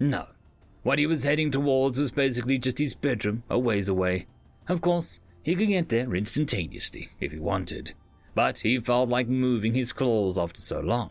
[0.00, 0.28] No,
[0.82, 4.24] what he was heading towards was basically just his bedroom, a ways away.
[4.66, 7.92] Of course, he could get there instantaneously if he wanted,
[8.34, 11.10] but he felt like moving his claws after so long.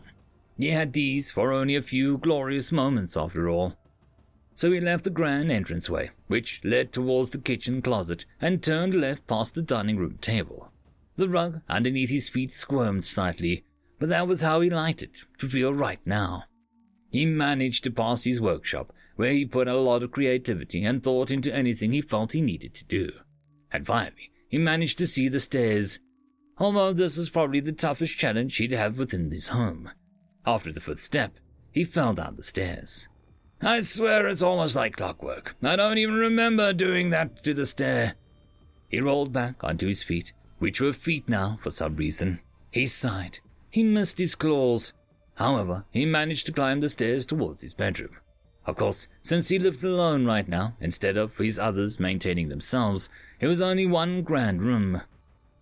[0.58, 3.76] He had these for only a few glorious moments after all.
[4.56, 9.28] So he left the grand entranceway, which led towards the kitchen closet, and turned left
[9.28, 10.72] past the dining room table.
[11.14, 13.62] The rug underneath his feet squirmed slightly,
[14.02, 16.42] but that was how he liked it to feel right now.
[17.12, 21.30] He managed to pass his workshop, where he put a lot of creativity and thought
[21.30, 23.12] into anything he felt he needed to do.
[23.70, 26.00] And finally, he managed to see the stairs,
[26.58, 29.88] although this was probably the toughest challenge he'd have within this home.
[30.44, 31.34] After the fifth step,
[31.70, 33.08] he fell down the stairs.
[33.60, 35.54] I swear it's almost like clockwork.
[35.62, 38.16] I don't even remember doing that to the stair.
[38.88, 42.40] He rolled back onto his feet, which were feet now for some reason.
[42.72, 43.38] He sighed.
[43.72, 44.92] He missed his claws.
[45.36, 48.18] However, he managed to climb the stairs towards his bedroom.
[48.66, 53.08] Of course, since he lived alone right now, instead of his others maintaining themselves,
[53.40, 55.00] it was only one grand room.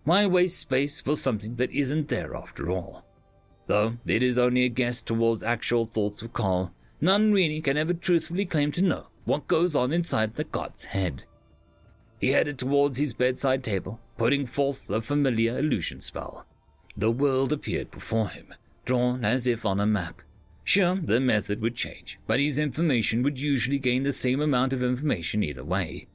[0.03, 3.05] Why waste space for something that isn't there after all?
[3.67, 7.93] Though it is only a guess towards actual thoughts of Carl, none really can ever
[7.93, 11.23] truthfully claim to know what goes on inside the god's head.
[12.19, 16.45] He headed towards his bedside table, putting forth the familiar illusion spell.
[17.01, 18.53] The world appeared before him,
[18.85, 20.21] drawn as if on a map.
[20.63, 24.83] Sure, the method would change, but his information would usually gain the same amount of
[24.83, 26.05] information either way.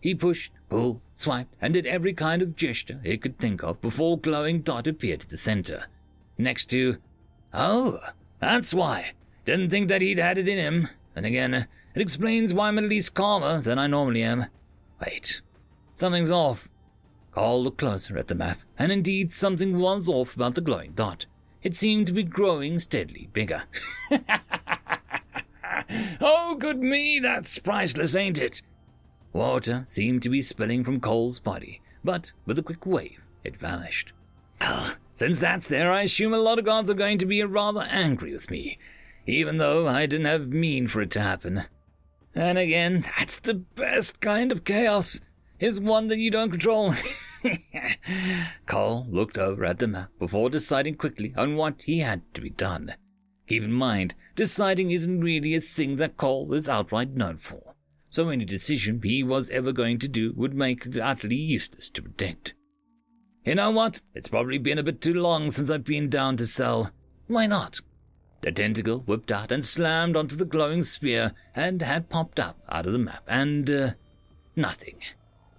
[0.00, 4.16] He pushed, pulled, swiped, and did every kind of gesture he could think of before
[4.16, 5.86] a glowing dot appeared at the center.
[6.38, 6.98] Next to,
[7.52, 7.98] Oh,
[8.38, 9.14] that's why.
[9.44, 10.88] Didn't think that he'd had it in him.
[11.16, 11.66] And again, it
[12.00, 14.46] explains why I'm at least calmer than I normally am.
[15.04, 15.42] Wait,
[15.96, 16.68] something's off.
[17.38, 21.26] Carl looked closer at the map, and indeed something was off about the glowing dot.
[21.62, 23.62] It seemed to be growing steadily bigger.
[26.20, 28.60] oh, good me, that's priceless, ain't it?
[29.32, 34.12] Water seemed to be spilling from Cole's body, but with a quick wave, it vanished.
[34.60, 37.86] Well, since that's there, I assume a lot of gods are going to be rather
[37.88, 38.80] angry with me,
[39.28, 41.66] even though I didn't have mean for it to happen.
[42.34, 45.20] And again, that's the best kind of chaos,
[45.60, 46.94] is one that you don't control.
[48.66, 52.50] Cole looked over at the map before deciding quickly on what he had to be
[52.50, 52.94] done.
[53.46, 57.74] Keep in mind, deciding isn't really a thing that Cole is outright known for,
[58.10, 62.02] so any decision he was ever going to do would make it utterly useless to
[62.02, 62.54] predict.
[63.44, 64.00] You know what?
[64.14, 66.90] It's probably been a bit too long since I've been down to sell.
[67.26, 67.80] Why not?
[68.42, 72.86] The tentacle whipped out and slammed onto the glowing sphere and had popped up out
[72.86, 73.90] of the map, and, uh,
[74.54, 75.00] nothing.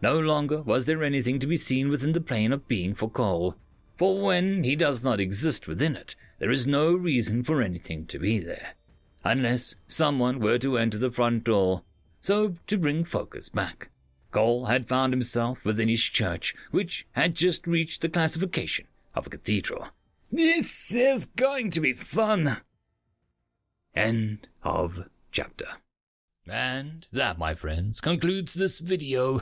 [0.02, 3.56] No longer was there anything to be seen within the plane of being for Cole,
[3.98, 8.18] for when he does not exist within it, there is no reason for anything to
[8.18, 8.76] be there,
[9.26, 11.84] unless someone were to enter the front door.
[12.22, 13.90] So, to bring focus back,
[14.32, 19.30] Cole had found himself within his church, which had just reached the classification of a
[19.30, 19.90] cathedral.
[20.32, 22.58] This is going to be fun!
[23.96, 25.68] End of chapter.
[26.48, 29.42] And that, my friends, concludes this video.